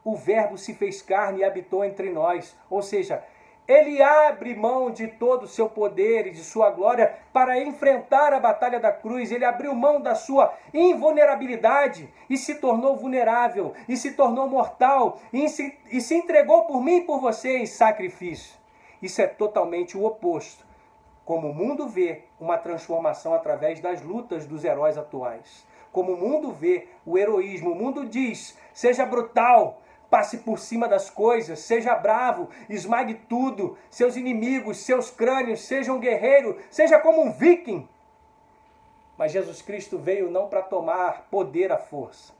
O 0.04 0.16
Verbo 0.16 0.58
se 0.58 0.74
fez 0.74 1.02
carne 1.02 1.40
e 1.40 1.44
habitou 1.44 1.84
entre 1.86 2.10
nós. 2.10 2.58
Ou 2.70 2.82
seja, 2.82 3.24
ele 3.67 4.02
abre 4.02 4.56
mão 4.56 4.91
de 4.91 5.08
todo 5.08 5.43
o 5.43 5.47
seu 5.47 5.69
poder 5.69 6.28
e 6.28 6.32
de 6.32 6.43
sua 6.43 6.69
glória 6.71 7.17
para 7.32 7.60
enfrentar 7.60 8.34
a 8.34 8.39
batalha 8.39 8.80
da 8.80 8.91
cruz. 8.91 9.32
Ele 9.32 9.45
abriu 9.45 9.74
mão 9.74 10.02
da 10.02 10.15
sua 10.15 10.54
invulnerabilidade 10.74 12.12
e 12.30 12.38
se 12.38 12.56
tornou 12.56 12.97
vulnerável, 12.97 13.74
e 13.88 13.95
se 13.95 14.12
tornou 14.12 14.47
mortal, 14.47 15.19
e 15.32 15.47
se, 15.47 15.78
e 15.91 16.02
se 16.02 16.15
entregou 16.15 16.65
por 16.65 16.84
mim 16.84 16.97
e 16.97 17.06
por 17.06 17.19
você 17.19 17.60
em 17.60 17.65
sacrifício. 17.65 18.60
Isso 19.02 19.21
é 19.21 19.28
totalmente 19.28 19.97
o 19.97 20.06
oposto. 20.06 20.65
Como 21.24 21.50
o 21.50 21.54
mundo 21.54 21.88
vê 21.88 22.24
uma 22.39 22.58
transformação 22.58 23.34
através 23.34 23.80
das 23.80 24.02
lutas 24.02 24.45
dos 24.45 24.65
heróis 24.65 24.97
atuais. 24.97 25.65
como 25.91 26.13
o 26.13 26.17
mundo 26.17 26.52
vê 26.52 26.88
o 27.06 27.17
heroísmo. 27.17 27.71
O 27.71 27.76
mundo 27.76 28.06
diz: 28.06 28.58
seja 28.74 29.06
brutal, 29.06 29.81
passe 30.12 30.39
por 30.39 30.60
cima 30.60 30.89
das 30.89 31.10
coisas, 31.10 31.60
seja 31.60 31.95
bravo, 31.95 32.50
esmague 32.69 33.13
tudo, 33.30 33.78
seus 33.89 34.17
inimigos, 34.17 34.80
seus 34.80 35.10
crânios, 35.10 35.62
seja 35.62 35.93
um 35.93 36.02
guerreiro, 36.02 36.60
seja 36.69 37.00
como 37.00 37.21
um 37.24 37.32
viking. 37.32 37.88
Mas 39.17 39.32
Jesus 39.32 39.62
Cristo 39.62 39.97
veio 39.97 40.30
não 40.30 40.50
para 40.50 40.62
tomar 40.62 41.28
poder 41.32 41.71
à 41.71 41.78
força. 41.78 42.34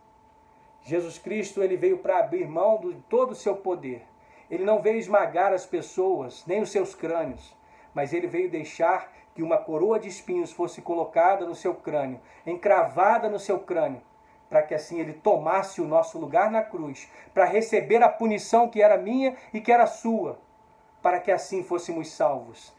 Jesus 0.84 1.17
Cristo 1.17 1.63
ele 1.63 1.77
veio 1.77 1.99
para 1.99 2.19
abrir 2.19 2.45
mão 2.45 2.77
de 2.81 2.93
todo 3.10 3.31
o 3.31 3.36
seu 3.36 3.55
poder. 3.55 4.03
Ele 4.49 4.65
não 4.65 4.81
veio 4.81 4.97
esmagar 4.97 5.53
as 5.53 5.65
pessoas, 5.65 6.45
nem 6.45 6.62
os 6.62 6.71
seus 6.71 6.93
crânios, 6.93 7.55
mas 7.93 8.12
ele 8.12 8.27
veio 8.27 8.51
deixar 8.51 9.13
que 9.34 9.41
uma 9.41 9.57
coroa 9.57 9.97
de 9.97 10.10
espinhos 10.10 10.51
fosse 10.51 10.81
colocada 10.81 11.45
no 11.45 11.55
seu 11.55 11.73
crânio, 11.73 12.19
encravada 12.45 13.29
no 13.29 13.39
seu 13.39 13.60
crânio, 13.60 14.01
para 14.52 14.62
que 14.62 14.74
assim 14.74 15.00
ele 15.00 15.14
tomasse 15.14 15.80
o 15.80 15.88
nosso 15.88 16.20
lugar 16.20 16.52
na 16.52 16.62
cruz, 16.62 17.10
para 17.34 17.46
receber 17.46 18.04
a 18.04 18.10
punição 18.10 18.68
que 18.68 18.82
era 18.82 18.98
minha 18.98 19.34
e 19.54 19.62
que 19.62 19.72
era 19.72 19.88
sua, 19.88 20.38
para 21.02 21.22
que 21.22 21.32
assim 21.32 21.64
fôssemos 21.64 22.12
salvos. 22.12 22.74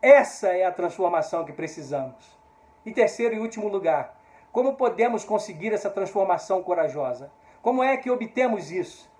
Essa 0.00 0.50
é 0.56 0.64
a 0.64 0.70
transformação 0.70 1.44
que 1.44 1.52
precisamos. 1.52 2.38
E 2.86 2.92
terceiro 2.92 3.34
e 3.34 3.40
último 3.40 3.66
lugar, 3.66 4.16
como 4.52 4.76
podemos 4.76 5.24
conseguir 5.24 5.72
essa 5.72 5.90
transformação 5.90 6.62
corajosa? 6.62 7.32
Como 7.60 7.82
é 7.82 7.96
que 7.96 8.12
obtemos 8.12 8.70
isso? 8.70 9.10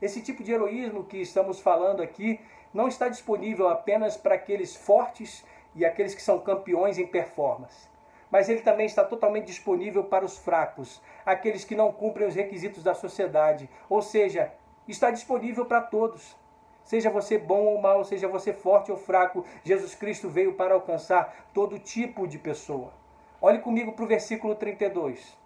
Esse 0.00 0.22
tipo 0.22 0.44
de 0.44 0.52
heroísmo 0.52 1.02
que 1.02 1.16
estamos 1.16 1.58
falando 1.58 2.00
aqui 2.00 2.40
não 2.72 2.86
está 2.86 3.08
disponível 3.08 3.68
apenas 3.68 4.16
para 4.16 4.36
aqueles 4.36 4.76
fortes 4.76 5.44
e 5.74 5.84
aqueles 5.84 6.14
que 6.14 6.22
são 6.22 6.38
campeões 6.38 6.98
em 6.98 7.06
performance. 7.06 7.88
Mas 8.30 8.48
ele 8.48 8.60
também 8.60 8.86
está 8.86 9.04
totalmente 9.04 9.46
disponível 9.46 10.04
para 10.04 10.24
os 10.24 10.36
fracos, 10.38 11.00
aqueles 11.24 11.64
que 11.64 11.74
não 11.74 11.92
cumprem 11.92 12.28
os 12.28 12.34
requisitos 12.34 12.82
da 12.82 12.94
sociedade. 12.94 13.68
Ou 13.88 14.02
seja, 14.02 14.52
está 14.86 15.10
disponível 15.10 15.64
para 15.64 15.80
todos. 15.80 16.36
Seja 16.84 17.10
você 17.10 17.36
bom 17.36 17.64
ou 17.64 17.80
mal, 17.80 18.04
seja 18.04 18.26
você 18.26 18.52
forte 18.52 18.90
ou 18.90 18.96
fraco, 18.96 19.44
Jesus 19.62 19.94
Cristo 19.94 20.28
veio 20.28 20.54
para 20.54 20.74
alcançar 20.74 21.50
todo 21.52 21.78
tipo 21.78 22.26
de 22.26 22.38
pessoa. 22.38 22.92
Olhe 23.40 23.58
comigo 23.58 23.92
para 23.92 24.04
o 24.04 24.08
versículo 24.08 24.54
32. 24.54 25.36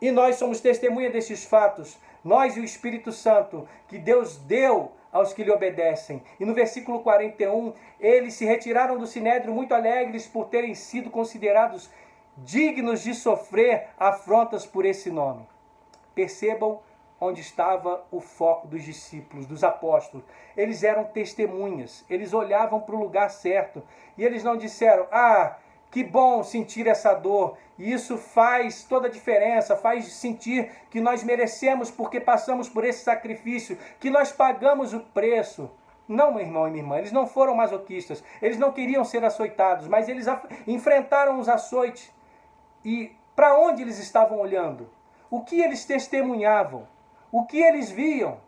E 0.00 0.10
nós 0.10 0.36
somos 0.36 0.60
testemunha 0.60 1.08
desses 1.08 1.44
fatos, 1.44 1.96
nós 2.22 2.56
e 2.56 2.60
o 2.60 2.64
Espírito 2.64 3.12
Santo, 3.12 3.68
que 3.86 3.96
Deus 3.96 4.36
deu 4.36 4.92
aos 5.14 5.32
que 5.32 5.44
lhe 5.44 5.52
obedecem. 5.52 6.20
E 6.40 6.44
no 6.44 6.52
versículo 6.52 7.00
41, 7.00 7.72
eles 8.00 8.34
se 8.34 8.44
retiraram 8.44 8.98
do 8.98 9.06
sinédrio 9.06 9.54
muito 9.54 9.72
alegres 9.72 10.26
por 10.26 10.46
terem 10.46 10.74
sido 10.74 11.08
considerados 11.08 11.88
dignos 12.36 13.00
de 13.00 13.14
sofrer 13.14 13.90
afrontas 13.96 14.66
por 14.66 14.84
esse 14.84 15.12
nome. 15.12 15.46
Percebam 16.16 16.80
onde 17.20 17.40
estava 17.40 18.04
o 18.10 18.20
foco 18.20 18.66
dos 18.66 18.82
discípulos, 18.82 19.46
dos 19.46 19.62
apóstolos. 19.62 20.26
Eles 20.56 20.82
eram 20.82 21.04
testemunhas, 21.04 22.04
eles 22.10 22.34
olhavam 22.34 22.80
para 22.80 22.96
o 22.96 23.00
lugar 23.00 23.30
certo 23.30 23.84
e 24.18 24.24
eles 24.24 24.42
não 24.42 24.56
disseram: 24.56 25.06
Ah, 25.12 25.58
que 25.94 26.02
bom 26.02 26.42
sentir 26.42 26.88
essa 26.88 27.14
dor. 27.14 27.56
E 27.78 27.92
isso 27.92 28.18
faz 28.18 28.82
toda 28.82 29.06
a 29.06 29.10
diferença, 29.10 29.76
faz 29.76 30.12
sentir 30.12 30.68
que 30.90 31.00
nós 31.00 31.22
merecemos 31.22 31.88
porque 31.88 32.18
passamos 32.18 32.68
por 32.68 32.84
esse 32.84 33.04
sacrifício, 33.04 33.78
que 34.00 34.10
nós 34.10 34.32
pagamos 34.32 34.92
o 34.92 34.98
preço. 34.98 35.70
Não, 36.08 36.32
meu 36.32 36.40
irmão 36.40 36.66
e 36.66 36.70
minha 36.72 36.82
irmã, 36.82 36.98
eles 36.98 37.12
não 37.12 37.28
foram 37.28 37.54
masoquistas, 37.54 38.24
eles 38.42 38.58
não 38.58 38.72
queriam 38.72 39.04
ser 39.04 39.24
açoitados, 39.24 39.86
mas 39.86 40.08
eles 40.08 40.26
enfrentaram 40.66 41.38
os 41.38 41.48
açoites. 41.48 42.12
E 42.84 43.14
para 43.36 43.56
onde 43.56 43.80
eles 43.80 44.00
estavam 44.00 44.40
olhando? 44.40 44.90
O 45.30 45.42
que 45.42 45.60
eles 45.60 45.84
testemunhavam? 45.84 46.88
O 47.30 47.46
que 47.46 47.60
eles 47.62 47.88
viam? 47.88 48.38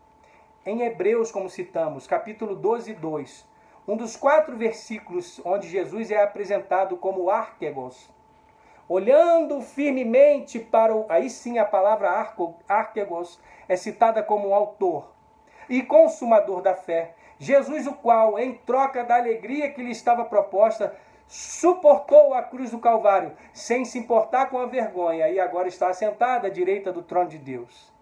Em 0.64 0.82
Hebreus, 0.82 1.30
como 1.30 1.48
citamos, 1.48 2.08
capítulo 2.08 2.56
12, 2.56 2.92
2, 2.94 3.46
um 3.86 3.96
dos 3.96 4.16
quatro 4.16 4.56
versículos 4.56 5.40
onde 5.44 5.68
Jesus 5.68 6.10
é 6.10 6.22
apresentado 6.22 6.96
como 6.96 7.30
Arquegos, 7.30 8.10
olhando 8.88 9.60
firmemente 9.60 10.58
para 10.58 10.94
o. 10.94 11.06
Aí 11.08 11.30
sim 11.30 11.58
a 11.58 11.64
palavra 11.64 12.10
Arquegos 12.68 13.40
é 13.68 13.76
citada 13.76 14.22
como 14.22 14.54
autor 14.54 15.12
e 15.68 15.82
consumador 15.82 16.62
da 16.62 16.74
fé. 16.74 17.14
Jesus, 17.38 17.86
o 17.86 17.92
qual, 17.92 18.38
em 18.38 18.54
troca 18.54 19.04
da 19.04 19.16
alegria 19.16 19.70
que 19.70 19.82
lhe 19.82 19.90
estava 19.90 20.24
proposta, 20.24 20.96
suportou 21.28 22.32
a 22.32 22.42
cruz 22.42 22.70
do 22.70 22.78
Calvário, 22.78 23.32
sem 23.52 23.84
se 23.84 23.98
importar 23.98 24.46
com 24.46 24.58
a 24.58 24.66
vergonha, 24.66 25.28
e 25.28 25.38
agora 25.38 25.68
está 25.68 25.88
assentado 25.88 26.46
à 26.46 26.50
direita 26.50 26.92
do 26.92 27.02
trono 27.02 27.28
de 27.28 27.38
Deus. 27.38 27.92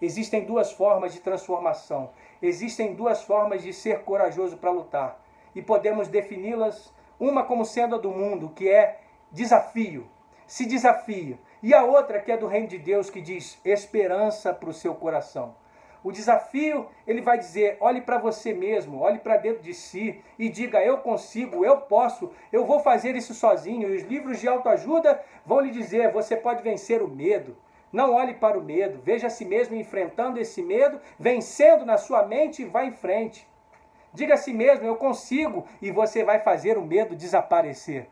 Existem 0.00 0.44
duas 0.44 0.72
formas 0.72 1.12
de 1.12 1.20
transformação. 1.20 2.10
Existem 2.46 2.94
duas 2.94 3.22
formas 3.22 3.62
de 3.62 3.72
ser 3.72 4.02
corajoso 4.02 4.58
para 4.58 4.70
lutar. 4.70 5.18
E 5.54 5.62
podemos 5.62 6.08
defini-las, 6.08 6.92
uma 7.18 7.44
como 7.44 7.64
sendo 7.64 7.94
a 7.94 7.98
do 7.98 8.10
mundo, 8.10 8.50
que 8.50 8.68
é 8.68 9.00
desafio, 9.32 10.06
se 10.46 10.66
desafia. 10.66 11.38
E 11.62 11.72
a 11.72 11.84
outra 11.84 12.20
que 12.20 12.30
é 12.30 12.36
do 12.36 12.46
reino 12.46 12.68
de 12.68 12.78
Deus, 12.78 13.08
que 13.08 13.20
diz 13.20 13.58
esperança 13.64 14.52
para 14.52 14.68
o 14.68 14.74
seu 14.74 14.94
coração. 14.94 15.54
O 16.02 16.12
desafio, 16.12 16.86
ele 17.06 17.22
vai 17.22 17.38
dizer: 17.38 17.78
olhe 17.80 18.02
para 18.02 18.18
você 18.18 18.52
mesmo, 18.52 19.00
olhe 19.00 19.18
para 19.18 19.38
dentro 19.38 19.62
de 19.62 19.72
si 19.72 20.22
e 20.38 20.50
diga: 20.50 20.84
eu 20.84 20.98
consigo, 20.98 21.64
eu 21.64 21.78
posso, 21.78 22.30
eu 22.52 22.66
vou 22.66 22.80
fazer 22.80 23.16
isso 23.16 23.32
sozinho. 23.32 23.88
E 23.88 23.96
os 23.96 24.02
livros 24.02 24.38
de 24.38 24.46
autoajuda 24.46 25.18
vão 25.46 25.60
lhe 25.60 25.70
dizer: 25.70 26.12
você 26.12 26.36
pode 26.36 26.62
vencer 26.62 27.00
o 27.00 27.08
medo, 27.08 27.56
não 27.94 28.12
olhe 28.12 28.34
para 28.34 28.58
o 28.58 28.62
medo, 28.62 29.00
veja 29.04 29.28
a 29.28 29.30
si 29.30 29.44
mesmo 29.44 29.76
enfrentando 29.76 30.40
esse 30.40 30.60
medo, 30.60 31.00
vencendo 31.16 31.86
na 31.86 31.96
sua 31.96 32.26
mente 32.26 32.62
e 32.62 32.64
vá 32.64 32.84
em 32.84 32.90
frente. 32.90 33.48
Diga 34.12 34.34
a 34.34 34.36
si 34.36 34.52
mesmo, 34.52 34.84
eu 34.84 34.96
consigo, 34.96 35.64
e 35.80 35.92
você 35.92 36.24
vai 36.24 36.40
fazer 36.40 36.76
o 36.76 36.84
medo 36.84 37.14
desaparecer. 37.14 38.08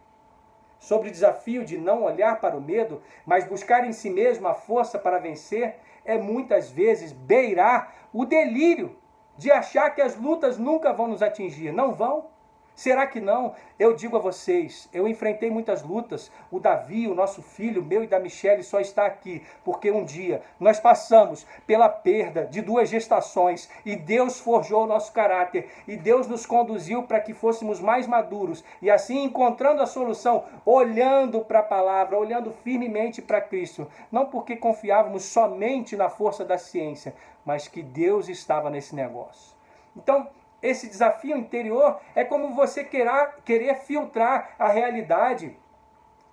Sobre 0.79 1.09
o 1.09 1.11
desafio 1.13 1.65
de 1.65 1.77
não 1.77 2.05
olhar 2.05 2.41
para 2.41 2.57
o 2.57 2.61
medo, 2.61 3.03
mas 3.27 3.45
buscar 3.45 3.85
em 3.85 3.93
si 3.93 4.09
mesmo 4.09 4.47
a 4.47 4.55
força 4.55 5.01
para 5.01 5.19
vencer, 5.19 5.75
é 6.05 6.17
muitas 6.17 6.71
vezes 6.71 7.13
beirar 7.13 7.93
o 8.13 8.25
delírio 8.25 8.97
de 9.37 9.51
achar 9.51 9.91
que 9.91 10.01
as 10.01 10.17
lutas 10.17 10.59
nunca 10.59 10.93
vão 10.93 11.09
nos 11.09 11.23
atingir. 11.23 11.73
Não 11.73 11.93
vão. 11.93 12.31
Será 12.75 13.07
que 13.07 13.21
não? 13.21 13.55
Eu 13.79 13.95
digo 13.95 14.17
a 14.17 14.21
vocês, 14.21 14.89
eu 14.93 15.07
enfrentei 15.07 15.51
muitas 15.51 15.83
lutas. 15.83 16.31
O 16.51 16.59
Davi, 16.59 17.07
o 17.07 17.15
nosso 17.15 17.43
filho, 17.43 17.85
meu 17.85 18.03
e 18.03 18.07
da 18.07 18.19
Michelle, 18.19 18.63
só 18.63 18.81
está 18.81 19.05
aqui 19.05 19.43
porque 19.65 19.91
um 19.91 20.05
dia 20.05 20.43
nós 20.59 20.81
passamos 20.81 21.47
pela 21.67 21.89
perda 21.89 22.47
de 22.47 22.63
duas 22.63 22.89
gestações 22.89 23.69
e 23.85 23.95
Deus 23.95 24.41
forjou 24.41 24.85
o 24.85 24.87
nosso 24.87 25.13
caráter 25.13 25.69
e 25.87 25.97
Deus 25.97 26.27
nos 26.27 26.47
conduziu 26.47 27.03
para 27.03 27.21
que 27.21 27.35
fôssemos 27.35 27.81
mais 27.81 28.07
maduros 28.07 28.65
e 28.81 28.91
assim 28.91 29.25
encontrando 29.25 29.83
a 29.83 29.87
solução, 29.87 30.45
olhando 30.65 31.45
para 31.45 31.59
a 31.59 31.65
palavra, 31.65 32.19
olhando 32.19 32.53
firmemente 32.65 33.21
para 33.21 33.41
Cristo. 33.41 33.87
Não 34.11 34.27
porque 34.27 34.57
confiávamos 34.57 35.25
somente 35.25 35.97
na 35.97 36.09
força 36.09 36.45
da 36.45 36.57
ciência, 36.57 37.15
mas 37.45 37.69
que 37.69 37.83
Deus 37.83 38.29
estava 38.29 38.71
nesse 38.71 38.95
negócio. 38.95 39.55
Então, 39.97 40.29
esse 40.63 40.89
desafio 40.89 41.37
interior 41.37 42.01
é 42.15 42.25
como 42.25 42.55
você 42.55 42.85
querer, 42.85 43.35
querer 43.45 43.75
filtrar 43.77 44.55
a 44.59 44.69
realidade 44.69 45.59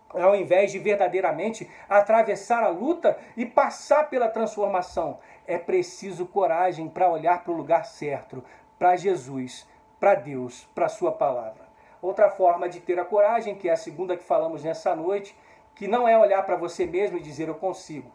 ao 0.09 0.35
invés 0.35 0.71
de 0.71 0.79
verdadeiramente 0.79 1.69
atravessar 1.87 2.63
a 2.63 2.69
luta 2.69 3.17
e 3.37 3.45
passar 3.45 4.09
pela 4.09 4.27
transformação. 4.27 5.19
É 5.45 5.57
preciso 5.57 6.25
coragem 6.25 6.87
para 6.87 7.09
olhar 7.09 7.43
para 7.43 7.51
o 7.51 7.55
lugar 7.55 7.85
certo, 7.85 8.43
para 8.77 8.95
Jesus, 8.95 9.67
para 9.99 10.15
Deus, 10.15 10.67
para 10.73 10.85
a 10.85 10.89
Sua 10.89 11.11
palavra. 11.11 11.67
Outra 12.01 12.29
forma 12.29 12.69
de 12.69 12.79
ter 12.79 12.97
a 12.97 13.05
coragem, 13.05 13.55
que 13.55 13.67
é 13.67 13.73
a 13.73 13.77
segunda 13.77 14.15
que 14.15 14.23
falamos 14.23 14.63
nessa 14.63 14.95
noite, 14.95 15.37
que 15.75 15.87
não 15.87 16.07
é 16.07 16.17
olhar 16.17 16.43
para 16.43 16.55
você 16.55 16.85
mesmo 16.85 17.17
e 17.17 17.21
dizer 17.21 17.47
eu 17.47 17.55
consigo, 17.55 18.09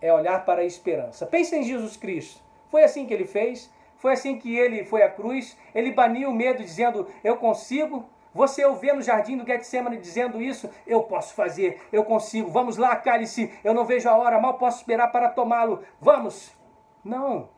é 0.00 0.12
olhar 0.12 0.44
para 0.44 0.62
a 0.62 0.64
esperança. 0.64 1.26
Pense 1.26 1.56
em 1.56 1.64
Jesus 1.64 1.96
Cristo. 1.96 2.40
Foi 2.68 2.84
assim 2.84 3.04
que 3.04 3.12
ele 3.12 3.24
fez. 3.24 3.70
Foi 3.98 4.12
assim 4.12 4.38
que 4.38 4.56
ele 4.56 4.84
foi 4.84 5.02
à 5.02 5.10
cruz. 5.10 5.56
Ele 5.74 5.92
baniu 5.92 6.30
o 6.30 6.34
medo, 6.34 6.62
dizendo: 6.62 7.06
Eu 7.22 7.36
consigo. 7.36 8.08
Você 8.34 8.64
o 8.64 8.74
vê 8.74 8.92
no 8.92 9.02
jardim 9.02 9.36
do 9.36 9.46
Getsemane 9.46 9.96
dizendo 9.96 10.40
isso? 10.40 10.70
Eu 10.86 11.02
posso 11.02 11.34
fazer, 11.34 11.80
eu 11.90 12.04
consigo. 12.04 12.50
Vamos 12.50 12.76
lá, 12.76 12.94
cálice. 12.94 13.52
Eu 13.64 13.74
não 13.74 13.84
vejo 13.84 14.08
a 14.08 14.16
hora, 14.16 14.40
mal 14.40 14.54
posso 14.54 14.78
esperar 14.78 15.08
para 15.08 15.30
tomá-lo. 15.30 15.82
Vamos. 16.00 16.56
Não. 17.02 17.48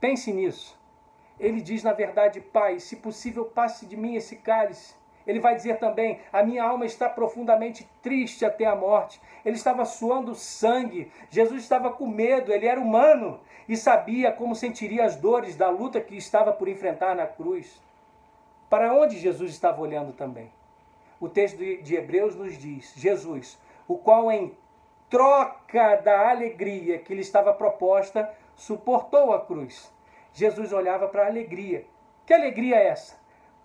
Pense 0.00 0.32
nisso. 0.32 0.78
Ele 1.40 1.62
diz, 1.62 1.82
na 1.82 1.92
verdade, 1.92 2.40
Pai, 2.40 2.78
se 2.78 2.96
possível, 2.96 3.44
passe 3.44 3.86
de 3.86 3.96
mim 3.96 4.16
esse 4.16 4.36
cálice. 4.36 4.94
Ele 5.26 5.40
vai 5.40 5.54
dizer 5.54 5.78
também: 5.78 6.20
A 6.32 6.42
minha 6.42 6.64
alma 6.64 6.84
está 6.84 7.08
profundamente 7.08 7.88
triste 8.02 8.44
até 8.44 8.66
a 8.66 8.74
morte. 8.74 9.20
Ele 9.44 9.56
estava 9.56 9.84
suando 9.84 10.34
sangue. 10.34 11.10
Jesus 11.30 11.62
estava 11.62 11.90
com 11.90 12.06
medo, 12.06 12.52
ele 12.52 12.66
era 12.66 12.80
humano 12.80 13.40
e 13.68 13.76
sabia 13.76 14.32
como 14.32 14.54
sentiria 14.54 15.04
as 15.04 15.16
dores 15.16 15.56
da 15.56 15.68
luta 15.68 16.00
que 16.00 16.16
estava 16.16 16.52
por 16.52 16.68
enfrentar 16.68 17.14
na 17.14 17.26
cruz. 17.26 17.80
Para 18.68 18.94
onde 18.94 19.18
Jesus 19.18 19.52
estava 19.52 19.80
olhando 19.80 20.12
também? 20.12 20.50
O 21.20 21.28
texto 21.28 21.58
de 21.58 21.94
Hebreus 21.94 22.34
nos 22.34 22.58
diz: 22.58 22.92
Jesus, 22.96 23.58
o 23.86 23.96
qual 23.96 24.30
em 24.30 24.56
troca 25.12 25.96
da 25.96 26.30
alegria 26.30 26.98
que 26.98 27.14
lhe 27.14 27.20
estava 27.20 27.52
proposta, 27.52 28.34
suportou 28.56 29.34
a 29.34 29.44
cruz. 29.44 29.92
Jesus 30.32 30.72
olhava 30.72 31.06
para 31.06 31.24
a 31.24 31.26
alegria. 31.26 31.84
Que 32.24 32.32
alegria 32.32 32.76
é 32.76 32.88
essa? 32.88 33.20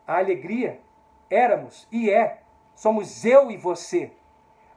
A 0.06 0.18
alegria 0.18 0.82
éramos 1.30 1.88
e 1.90 2.10
é, 2.10 2.40
somos 2.76 3.24
eu 3.24 3.50
e 3.50 3.56
você. 3.56 4.12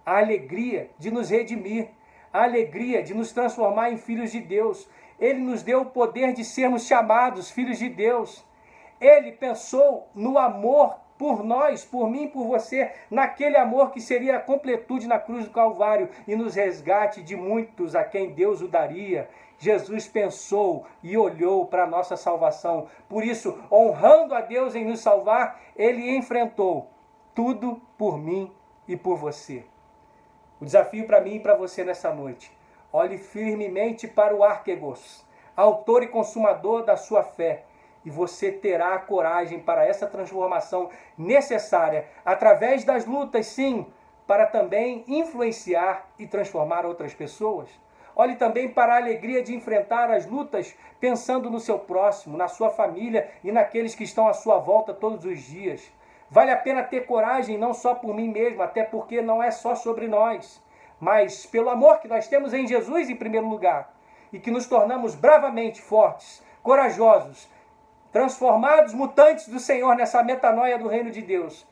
A 0.06 0.18
alegria 0.18 0.90
de 0.96 1.11
nos 1.11 1.30
redimir, 1.30 1.88
a 2.33 2.44
alegria 2.44 3.02
de 3.02 3.14
nos 3.14 3.33
transformar 3.33 3.90
em 3.90 3.96
filhos 3.96 4.30
de 4.30 4.40
Deus. 4.40 4.88
Ele 5.20 5.38
nos 5.38 5.62
deu 5.62 5.83
o 5.83 5.87
poder 5.87 6.33
de 6.33 6.44
sermos 6.44 6.87
chamados 6.87 7.50
filhos 7.50 7.78
de 7.78 7.88
Deus. 7.88 8.44
Ele 9.00 9.33
pensou 9.33 10.09
no 10.14 10.38
amor 10.38 10.96
por 11.18 11.44
nós, 11.44 11.85
por 11.85 12.09
mim, 12.09 12.28
por 12.28 12.46
você, 12.46 12.92
naquele 13.11 13.59
amor 13.59 13.90
que 13.90 14.00
seria 14.00 14.37
a 14.37 14.40
completude 14.40 15.06
na 15.06 15.18
cruz 15.18 15.44
do 15.44 15.50
Calvário 15.50 16.09
e 16.26 16.35
nos 16.35 16.54
resgate 16.54 17.22
de 17.22 17.37
muitos 17.37 17.94
a 17.94 18.02
quem 18.02 18.33
Deus 18.33 18.62
o 18.62 18.68
daria. 18.68 19.28
Jesus 19.59 20.09
pensou 20.09 20.87
e 21.02 21.18
olhou 21.18 21.66
para 21.66 21.85
a 21.85 21.87
nossa 21.87 22.16
salvação. 22.16 22.88
Por 23.06 23.22
isso, 23.22 23.59
honrando 23.70 24.35
a 24.35 24.40
Deus 24.40 24.74
em 24.74 24.87
nos 24.87 25.00
salvar, 25.00 25.61
ele 25.76 26.16
enfrentou 26.16 26.88
tudo 27.35 27.83
por 27.98 28.16
mim 28.16 28.50
e 28.88 28.96
por 28.96 29.18
você. 29.18 29.62
O 30.59 30.64
desafio 30.64 31.06
para 31.06 31.20
mim 31.20 31.35
e 31.35 31.40
para 31.40 31.54
você 31.54 31.85
nessa 31.85 32.11
noite. 32.14 32.50
Olhe 32.92 33.18
firmemente 33.18 34.09
para 34.09 34.35
o 34.35 34.42
Arquegos, 34.42 35.24
autor 35.57 36.03
e 36.03 36.09
consumador 36.09 36.85
da 36.85 36.96
sua 36.96 37.22
fé, 37.22 37.62
e 38.05 38.11
você 38.11 38.50
terá 38.50 38.94
a 38.94 38.98
coragem 38.98 39.61
para 39.61 39.87
essa 39.87 40.09
transformação 40.09 40.90
necessária, 41.16 42.09
através 42.24 42.83
das 42.83 43.07
lutas, 43.07 43.46
sim, 43.46 43.87
para 44.26 44.44
também 44.44 45.05
influenciar 45.07 46.09
e 46.18 46.26
transformar 46.26 46.85
outras 46.85 47.14
pessoas. 47.14 47.68
Olhe 48.16 48.35
também 48.35 48.68
para 48.68 48.94
a 48.94 48.96
alegria 48.96 49.40
de 49.40 49.55
enfrentar 49.55 50.11
as 50.11 50.26
lutas, 50.26 50.76
pensando 50.98 51.48
no 51.48 51.61
seu 51.61 51.79
próximo, 51.79 52.37
na 52.37 52.48
sua 52.48 52.70
família 52.70 53.31
e 53.44 53.53
naqueles 53.53 53.94
que 53.94 54.03
estão 54.03 54.26
à 54.26 54.33
sua 54.33 54.59
volta 54.59 54.92
todos 54.92 55.24
os 55.24 55.38
dias. 55.42 55.92
Vale 56.29 56.50
a 56.50 56.57
pena 56.57 56.83
ter 56.83 57.07
coragem, 57.07 57.57
não 57.57 57.72
só 57.72 57.94
por 57.94 58.12
mim 58.12 58.29
mesmo, 58.29 58.62
até 58.62 58.83
porque 58.83 59.22
não 59.22 59.40
é 59.40 59.53
só 59.53 59.76
sobre 59.76 60.09
nós, 60.09 60.61
mas 61.00 61.46
pelo 61.46 61.70
amor 61.70 61.98
que 61.98 62.08
nós 62.08 62.28
temos 62.28 62.52
em 62.52 62.66
Jesus 62.66 63.08
em 63.08 63.16
primeiro 63.16 63.48
lugar, 63.48 63.92
e 64.32 64.38
que 64.38 64.50
nos 64.50 64.66
tornamos 64.66 65.14
bravamente 65.14 65.80
fortes, 65.80 66.44
corajosos, 66.62 67.48
transformados 68.12 68.92
mutantes 68.92 69.48
do 69.48 69.58
Senhor 69.58 69.96
nessa 69.96 70.22
metanoia 70.22 70.78
do 70.78 70.88
reino 70.88 71.10
de 71.10 71.22
Deus, 71.22 71.66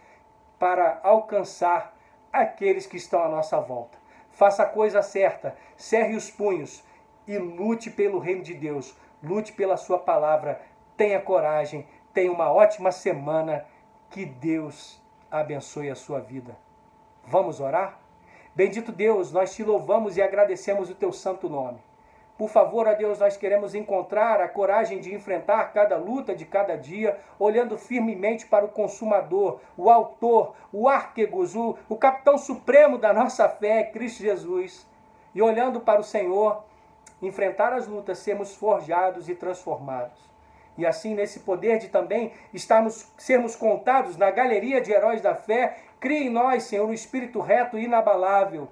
para 0.58 0.98
alcançar 1.02 1.94
aqueles 2.32 2.86
que 2.86 2.96
estão 2.96 3.22
à 3.22 3.28
nossa 3.28 3.60
volta. 3.60 3.98
Faça 4.32 4.62
a 4.62 4.66
coisa 4.66 5.02
certa, 5.02 5.56
cerre 5.76 6.16
os 6.16 6.30
punhos 6.30 6.82
e 7.26 7.36
lute 7.38 7.90
pelo 7.90 8.18
reino 8.18 8.42
de 8.42 8.54
Deus, 8.54 8.96
lute 9.22 9.52
pela 9.52 9.76
sua 9.76 9.98
palavra, 9.98 10.60
tenha 10.96 11.20
coragem, 11.20 11.86
tenha 12.12 12.32
uma 12.32 12.50
ótima 12.52 12.90
semana 12.90 13.66
que 14.10 14.24
Deus 14.24 15.00
abençoe 15.30 15.90
a 15.90 15.94
sua 15.94 16.20
vida. 16.20 16.56
Vamos 17.24 17.60
orar? 17.60 17.98
Bendito 18.58 18.90
Deus, 18.90 19.30
nós 19.30 19.54
te 19.54 19.62
louvamos 19.62 20.16
e 20.16 20.20
agradecemos 20.20 20.90
o 20.90 20.94
teu 20.96 21.12
santo 21.12 21.48
nome. 21.48 21.78
Por 22.36 22.50
favor, 22.50 22.88
a 22.88 22.92
Deus, 22.92 23.20
nós 23.20 23.36
queremos 23.36 23.72
encontrar 23.72 24.40
a 24.40 24.48
coragem 24.48 24.98
de 24.98 25.14
enfrentar 25.14 25.72
cada 25.72 25.96
luta 25.96 26.34
de 26.34 26.44
cada 26.44 26.76
dia, 26.76 27.20
olhando 27.38 27.78
firmemente 27.78 28.46
para 28.46 28.64
o 28.64 28.70
consumador, 28.70 29.60
o 29.76 29.88
autor, 29.88 30.56
o 30.72 30.88
arquegos, 30.88 31.54
o, 31.54 31.78
o 31.88 31.94
capitão 31.94 32.36
supremo 32.36 32.98
da 32.98 33.12
nossa 33.12 33.48
fé, 33.48 33.84
Cristo 33.84 34.24
Jesus. 34.24 34.84
E 35.32 35.40
olhando 35.40 35.78
para 35.78 36.00
o 36.00 36.04
Senhor, 36.04 36.64
enfrentar 37.22 37.72
as 37.72 37.86
lutas, 37.86 38.18
sermos 38.18 38.56
forjados 38.56 39.28
e 39.28 39.36
transformados 39.36 40.28
e 40.78 40.86
assim 40.86 41.12
nesse 41.12 41.40
poder 41.40 41.78
de 41.78 41.88
também 41.88 42.32
estarmos, 42.54 43.10
sermos 43.18 43.56
contados 43.56 44.16
na 44.16 44.30
galeria 44.30 44.80
de 44.80 44.92
heróis 44.92 45.20
da 45.20 45.34
fé, 45.34 45.76
crie 46.00 46.26
em 46.26 46.30
nós, 46.30 46.64
Senhor, 46.64 46.88
o 46.88 46.92
espírito 46.92 47.40
reto 47.40 47.78
e 47.78 47.84
inabalável, 47.84 48.68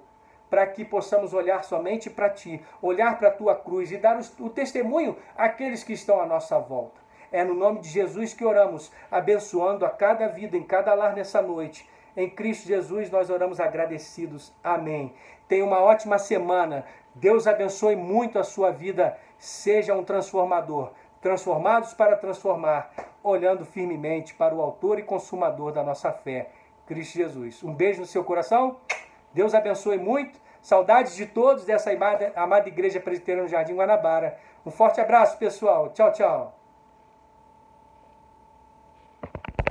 para 0.49 0.65
que 0.65 0.85
possamos 0.85 1.33
olhar 1.33 1.63
somente 1.63 2.09
para 2.09 2.29
Ti, 2.29 2.61
olhar 2.81 3.17
para 3.17 3.29
a 3.29 3.31
Tua 3.31 3.55
cruz 3.55 3.91
e 3.91 3.97
dar 3.97 4.19
o 4.39 4.49
testemunho 4.49 5.17
àqueles 5.37 5.83
que 5.83 5.93
estão 5.93 6.21
à 6.21 6.25
nossa 6.25 6.57
volta. 6.59 6.99
É 7.31 7.43
no 7.43 7.53
nome 7.53 7.79
de 7.79 7.89
Jesus 7.89 8.33
que 8.33 8.45
oramos, 8.45 8.91
abençoando 9.11 9.85
a 9.85 9.89
cada 9.89 10.27
vida, 10.27 10.55
em 10.55 10.63
cada 10.63 10.93
lar 10.93 11.13
nessa 11.13 11.41
noite. 11.41 11.87
Em 12.15 12.29
Cristo 12.29 12.67
Jesus 12.67 13.11
nós 13.11 13.29
oramos 13.29 13.59
agradecidos. 13.59 14.53
Amém. 14.63 15.13
Tenha 15.47 15.65
uma 15.65 15.79
ótima 15.79 16.17
semana. 16.17 16.85
Deus 17.13 17.45
abençoe 17.45 17.95
muito 17.95 18.39
a 18.39 18.43
sua 18.43 18.71
vida. 18.71 19.17
Seja 19.37 19.93
um 19.93 20.03
transformador 20.03 20.91
transformados 21.21 21.93
para 21.93 22.15
transformar, 22.15 22.91
olhando 23.23 23.65
firmemente 23.65 24.33
para 24.33 24.55
o 24.55 24.61
autor 24.61 24.99
e 24.99 25.03
consumador 25.03 25.71
da 25.71 25.83
nossa 25.83 26.11
fé, 26.11 26.49
Cristo 26.87 27.15
Jesus. 27.15 27.63
Um 27.63 27.73
beijo 27.73 27.99
no 27.99 28.07
seu 28.07 28.23
coração. 28.23 28.77
Deus 29.33 29.53
abençoe 29.53 29.97
muito. 29.97 30.39
Saudades 30.61 31.15
de 31.15 31.25
todos 31.25 31.65
dessa 31.65 31.91
amada, 31.91 32.33
amada 32.35 32.67
Igreja 32.67 32.99
Presbiteriana 32.99 33.43
no 33.43 33.49
Jardim 33.49 33.75
Guanabara. 33.75 34.37
Um 34.65 34.71
forte 34.71 34.99
abraço, 34.99 35.37
pessoal. 35.37 35.89
Tchau, 35.89 36.11
tchau. 36.11 36.56